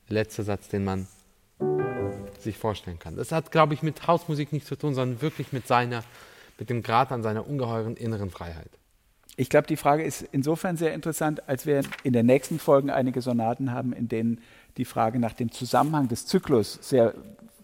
letzte 0.08 0.42
Satz, 0.44 0.68
den 0.68 0.84
man 0.84 1.08
sich 2.38 2.56
vorstellen 2.56 2.98
kann. 2.98 3.16
Das 3.16 3.32
hat, 3.32 3.50
glaube 3.50 3.74
ich, 3.74 3.82
mit 3.82 4.06
Hausmusik 4.06 4.52
nichts 4.52 4.68
zu 4.68 4.76
tun, 4.76 4.94
sondern 4.94 5.20
wirklich 5.20 5.52
mit 5.52 5.66
seiner, 5.66 6.04
mit 6.58 6.70
dem 6.70 6.82
Grad 6.82 7.10
an 7.10 7.22
seiner 7.22 7.46
ungeheuren 7.46 7.96
inneren 7.96 8.30
Freiheit. 8.30 8.70
Ich 9.40 9.48
glaube, 9.48 9.68
die 9.68 9.76
Frage 9.76 10.02
ist 10.02 10.24
insofern 10.32 10.76
sehr 10.76 10.92
interessant, 10.92 11.48
als 11.48 11.64
wir 11.64 11.82
in 12.02 12.12
den 12.12 12.26
nächsten 12.26 12.58
Folgen 12.58 12.90
einige 12.90 13.22
Sonaten 13.22 13.70
haben, 13.70 13.92
in 13.92 14.08
denen 14.08 14.40
die 14.76 14.84
Frage 14.84 15.20
nach 15.20 15.32
dem 15.32 15.52
Zusammenhang 15.52 16.08
des 16.08 16.26
Zyklus 16.26 16.76
sehr, 16.82 17.14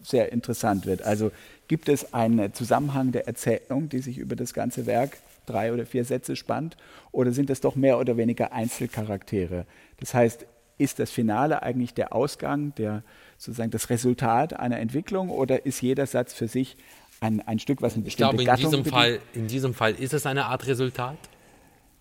sehr 0.01 0.31
interessant 0.31 0.85
wird. 0.85 1.01
Also 1.01 1.33
gibt 1.67 1.89
es 1.89 2.13
einen 2.13 2.53
Zusammenhang 2.53 3.11
der 3.11 3.27
Erzählung, 3.27 3.89
die 3.89 3.99
sich 3.99 4.17
über 4.17 4.37
das 4.37 4.53
ganze 4.53 4.85
Werk 4.85 5.17
drei 5.45 5.73
oder 5.73 5.85
vier 5.85 6.05
Sätze 6.05 6.37
spannt, 6.37 6.77
oder 7.11 7.33
sind 7.33 7.49
es 7.49 7.59
doch 7.59 7.75
mehr 7.75 7.99
oder 7.99 8.15
weniger 8.15 8.53
Einzelcharaktere? 8.53 9.65
Das 9.99 10.13
heißt, 10.13 10.45
ist 10.77 10.99
das 10.99 11.11
Finale 11.11 11.61
eigentlich 11.61 11.93
der 11.93 12.13
Ausgang, 12.13 12.73
der 12.75 13.03
sozusagen 13.37 13.71
das 13.71 13.89
Resultat 13.89 14.57
einer 14.57 14.79
Entwicklung, 14.79 15.29
oder 15.29 15.65
ist 15.65 15.81
jeder 15.81 16.05
Satz 16.05 16.33
für 16.33 16.47
sich 16.47 16.77
ein, 17.19 17.45
ein 17.45 17.59
Stück, 17.59 17.81
was 17.81 17.95
eine 17.95 18.03
bestimmte 18.03 18.37
ich 18.37 18.45
glaube, 18.45 18.61
in 18.61 18.63
Gattung 18.63 18.71
diesem, 18.71 18.83
bedient? 18.83 18.95
Fall, 18.95 19.19
in 19.33 19.47
diesem 19.47 19.73
Fall 19.73 19.93
ist 19.95 20.13
es 20.13 20.25
eine 20.25 20.45
Art 20.45 20.67
Resultat, 20.67 21.17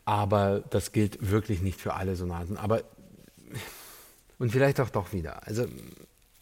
aber 0.05 0.63
das 0.71 0.93
gilt 0.93 1.31
wirklich 1.31 1.63
nicht 1.63 1.81
für 1.81 1.95
alle 1.95 2.17
Sonaten. 2.17 2.57
Aber 2.57 2.83
und 4.39 4.51
vielleicht 4.51 4.81
auch 4.81 4.91
doch 4.91 5.13
wieder. 5.13 5.47
Also 5.47 5.67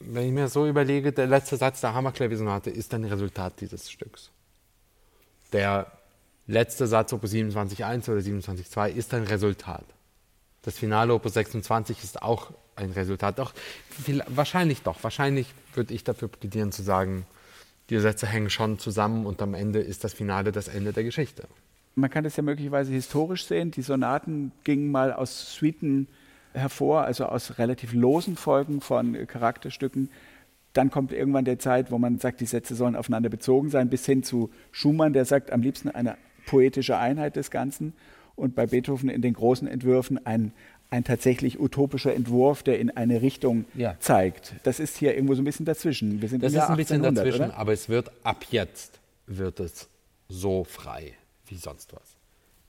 wenn 0.00 0.26
ich 0.26 0.32
mir 0.32 0.48
so 0.48 0.66
überlege, 0.66 1.12
der 1.12 1.26
letzte 1.26 1.56
Satz 1.56 1.80
der 1.80 1.94
Hammerklaviersonate 1.94 2.70
ist 2.70 2.92
ein 2.94 3.04
Resultat 3.04 3.60
dieses 3.60 3.90
Stücks. 3.90 4.30
Der 5.52 5.90
letzte 6.46 6.86
Satz 6.86 7.12
Opus 7.12 7.32
27.1 7.32 8.10
oder 8.10 8.20
27.2 8.20 8.90
ist 8.90 9.14
ein 9.14 9.24
Resultat. 9.24 9.84
Das 10.62 10.78
Finale 10.78 11.14
Opus 11.14 11.34
26 11.34 12.02
ist 12.02 12.22
auch 12.22 12.52
ein 12.76 12.90
Resultat. 12.92 13.38
Doch, 13.38 13.52
viel, 14.04 14.22
wahrscheinlich 14.28 14.82
doch. 14.82 15.02
Wahrscheinlich 15.02 15.54
würde 15.74 15.94
ich 15.94 16.04
dafür 16.04 16.28
plädieren 16.28 16.72
zu 16.72 16.82
sagen, 16.82 17.26
die 17.90 17.98
Sätze 17.98 18.26
hängen 18.26 18.50
schon 18.50 18.78
zusammen 18.78 19.26
und 19.26 19.42
am 19.42 19.54
Ende 19.54 19.80
ist 19.80 20.04
das 20.04 20.14
Finale 20.14 20.52
das 20.52 20.68
Ende 20.68 20.92
der 20.92 21.04
Geschichte. 21.04 21.46
Man 21.94 22.10
kann 22.10 22.24
das 22.24 22.36
ja 22.36 22.42
möglicherweise 22.42 22.92
historisch 22.92 23.44
sehen. 23.46 23.70
Die 23.70 23.82
Sonaten 23.82 24.52
gingen 24.64 24.90
mal 24.90 25.12
aus 25.12 25.54
Suiten 25.54 26.08
hervor, 26.54 27.02
also 27.04 27.26
aus 27.26 27.58
relativ 27.58 27.92
losen 27.92 28.36
Folgen 28.36 28.80
von 28.80 29.26
Charakterstücken. 29.26 30.10
Dann 30.72 30.90
kommt 30.90 31.12
irgendwann 31.12 31.44
der 31.44 31.58
Zeit, 31.58 31.90
wo 31.90 31.98
man 31.98 32.18
sagt, 32.18 32.40
die 32.40 32.46
Sätze 32.46 32.74
sollen 32.74 32.96
aufeinander 32.96 33.28
bezogen 33.28 33.68
sein, 33.68 33.90
bis 33.90 34.06
hin 34.06 34.22
zu 34.22 34.50
Schumann, 34.70 35.12
der 35.12 35.26
sagt, 35.26 35.50
am 35.52 35.60
liebsten 35.60 35.90
eine 35.90 36.16
poetische 36.46 36.96
Einheit 36.96 37.36
des 37.36 37.50
Ganzen. 37.50 37.92
Und 38.36 38.54
bei 38.54 38.66
Beethoven 38.66 39.10
in 39.10 39.20
den 39.20 39.34
großen 39.34 39.68
Entwürfen 39.68 40.24
ein, 40.24 40.52
ein 40.88 41.04
tatsächlich 41.04 41.60
utopischer 41.60 42.14
Entwurf, 42.14 42.62
der 42.62 42.78
in 42.80 42.90
eine 42.90 43.20
Richtung 43.20 43.66
Ja. 43.74 43.96
zeigt. 44.00 44.54
Das 44.62 44.80
ist 44.80 44.96
hier 44.96 45.14
irgendwo 45.14 45.34
so 45.34 45.42
ein 45.42 45.44
bisschen 45.44 45.66
dazwischen. 45.66 46.22
Wir 46.22 46.28
sind 46.30 46.42
Das 46.42 46.52
ist 46.54 46.58
ein 46.60 46.76
bisschen 46.78 47.04
1800, 47.04 47.16
dazwischen, 47.26 47.50
Oder? 47.50 47.58
aber 47.58 47.72
es 47.74 47.88
wird 47.90 48.10
ab 48.24 48.46
jetzt 48.50 49.00
wird 49.26 49.60
es 49.60 49.88
so 50.28 50.64
frei 50.64 51.12
wie 51.46 51.56
sonst 51.56 51.92
was. 51.92 52.16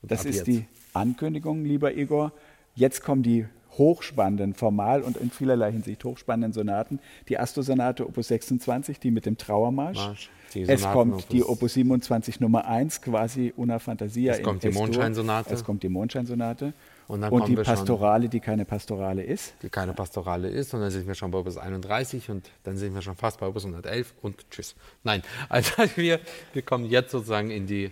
Und 0.02 0.10
Das 0.10 0.24
ist 0.24 0.36
jetzt. 0.36 0.46
die 0.46 0.66
Ankündigung, 0.92 1.64
lieber 1.64 1.94
Igor. 1.96 2.32
Jetzt 2.74 3.02
kommen 3.02 3.22
die 3.22 3.46
hochspannenden, 3.78 4.54
formal 4.54 5.02
und 5.02 5.16
in 5.16 5.30
vielerlei 5.30 5.72
Hinsicht 5.72 6.04
hochspannenden 6.04 6.52
Sonaten. 6.52 7.00
Die 7.28 7.38
Astro-Sonate 7.38 8.06
Opus 8.06 8.28
26, 8.28 9.00
die 9.00 9.10
mit 9.10 9.26
dem 9.26 9.36
Trauermarsch. 9.36 9.98
Marsch, 9.98 10.30
es 10.54 10.82
kommt 10.84 11.14
Opus- 11.14 11.28
die 11.28 11.42
Opus 11.42 11.74
27 11.74 12.38
Nummer 12.38 12.66
1, 12.66 13.00
quasi 13.02 13.52
Una 13.56 13.80
Fantasia. 13.80 14.32
Es 14.32 14.38
in 14.38 14.44
kommt 14.44 14.62
die. 14.62 14.70
Mondscheinsonate. 14.70 15.52
Es 15.52 15.64
kommt 15.64 15.82
die 15.82 15.88
Mondscheinsonate. 15.88 16.72
Und 17.08 17.20
dann 17.22 17.32
und 17.32 17.48
die 17.48 17.56
wir 17.56 17.64
schon- 17.64 17.74
Pastorale, 17.74 18.28
die 18.28 18.38
keine 18.40 18.64
Pastorale 18.64 19.24
ist. 19.24 19.54
die 19.62 19.68
keine 19.68 19.92
Pastorale 19.92 20.48
ist, 20.48 20.72
und 20.72 20.80
dann 20.80 20.90
sind 20.90 21.06
wir 21.08 21.14
schon 21.16 21.30
bei 21.32 21.38
Opus 21.38 21.56
31 21.58 22.30
und 22.30 22.48
dann 22.62 22.76
sind 22.76 22.94
wir 22.94 23.02
schon 23.02 23.16
fast 23.16 23.40
bei 23.40 23.46
Opus 23.46 23.64
111 23.64 24.14
und 24.22 24.48
tschüss. 24.50 24.74
Nein, 25.02 25.22
also 25.48 25.72
wir, 25.96 26.20
wir 26.52 26.62
kommen 26.62 26.84
jetzt 26.86 27.10
sozusagen 27.10 27.50
in 27.50 27.66
die 27.66 27.90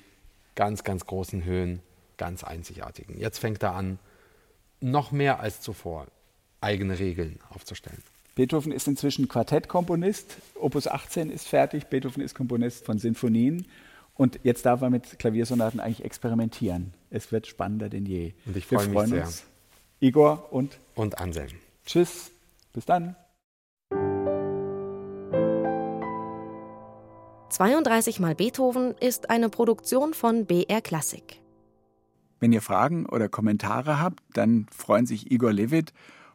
ganz, 0.54 0.84
ganz 0.84 1.06
großen 1.06 1.44
Höhen, 1.44 1.80
ganz 2.16 2.44
einzigartigen. 2.44 3.18
Jetzt 3.18 3.38
fängt 3.38 3.62
er 3.62 3.74
an, 3.74 3.98
noch 4.80 5.12
mehr 5.12 5.40
als 5.40 5.60
zuvor 5.60 6.06
eigene 6.60 6.98
Regeln 6.98 7.38
aufzustellen. 7.50 8.02
Beethoven 8.34 8.72
ist 8.72 8.88
inzwischen 8.88 9.28
Quartettkomponist. 9.28 10.36
Opus 10.54 10.86
18 10.86 11.30
ist 11.30 11.46
fertig. 11.46 11.86
Beethoven 11.86 12.22
ist 12.22 12.34
Komponist 12.34 12.86
von 12.86 12.98
Sinfonien. 12.98 13.66
Und 14.14 14.40
jetzt 14.42 14.64
darf 14.66 14.80
er 14.82 14.90
mit 14.90 15.18
Klaviersonaten 15.18 15.80
eigentlich 15.80 16.04
experimentieren. 16.04 16.94
Es 17.10 17.32
wird 17.32 17.46
spannender 17.46 17.88
denn 17.88 18.06
je. 18.06 18.32
Und 18.46 18.56
ich 18.56 18.66
freue 18.66 18.86
mich 18.86 18.92
freuen 18.94 19.10
sehr. 19.10 19.24
Uns. 19.24 19.44
Igor 20.00 20.52
und 20.52 20.78
Und 20.94 21.18
Anselm. 21.18 21.50
tschüss. 21.86 22.30
Bis 22.72 22.86
dann. 22.86 23.16
32 27.62 28.18
mal 28.18 28.34
Beethoven 28.34 28.96
ist 28.98 29.30
eine 29.30 29.48
Produktion 29.48 30.14
von 30.14 30.46
BR 30.46 30.80
Klassik. 30.80 31.40
Wenn 32.40 32.52
ihr 32.52 32.60
Fragen 32.60 33.06
oder 33.06 33.28
Kommentare 33.28 34.00
habt, 34.00 34.18
dann 34.32 34.66
freuen 34.76 35.06
sich 35.06 35.30
Igor 35.30 35.52
Levit 35.52 35.92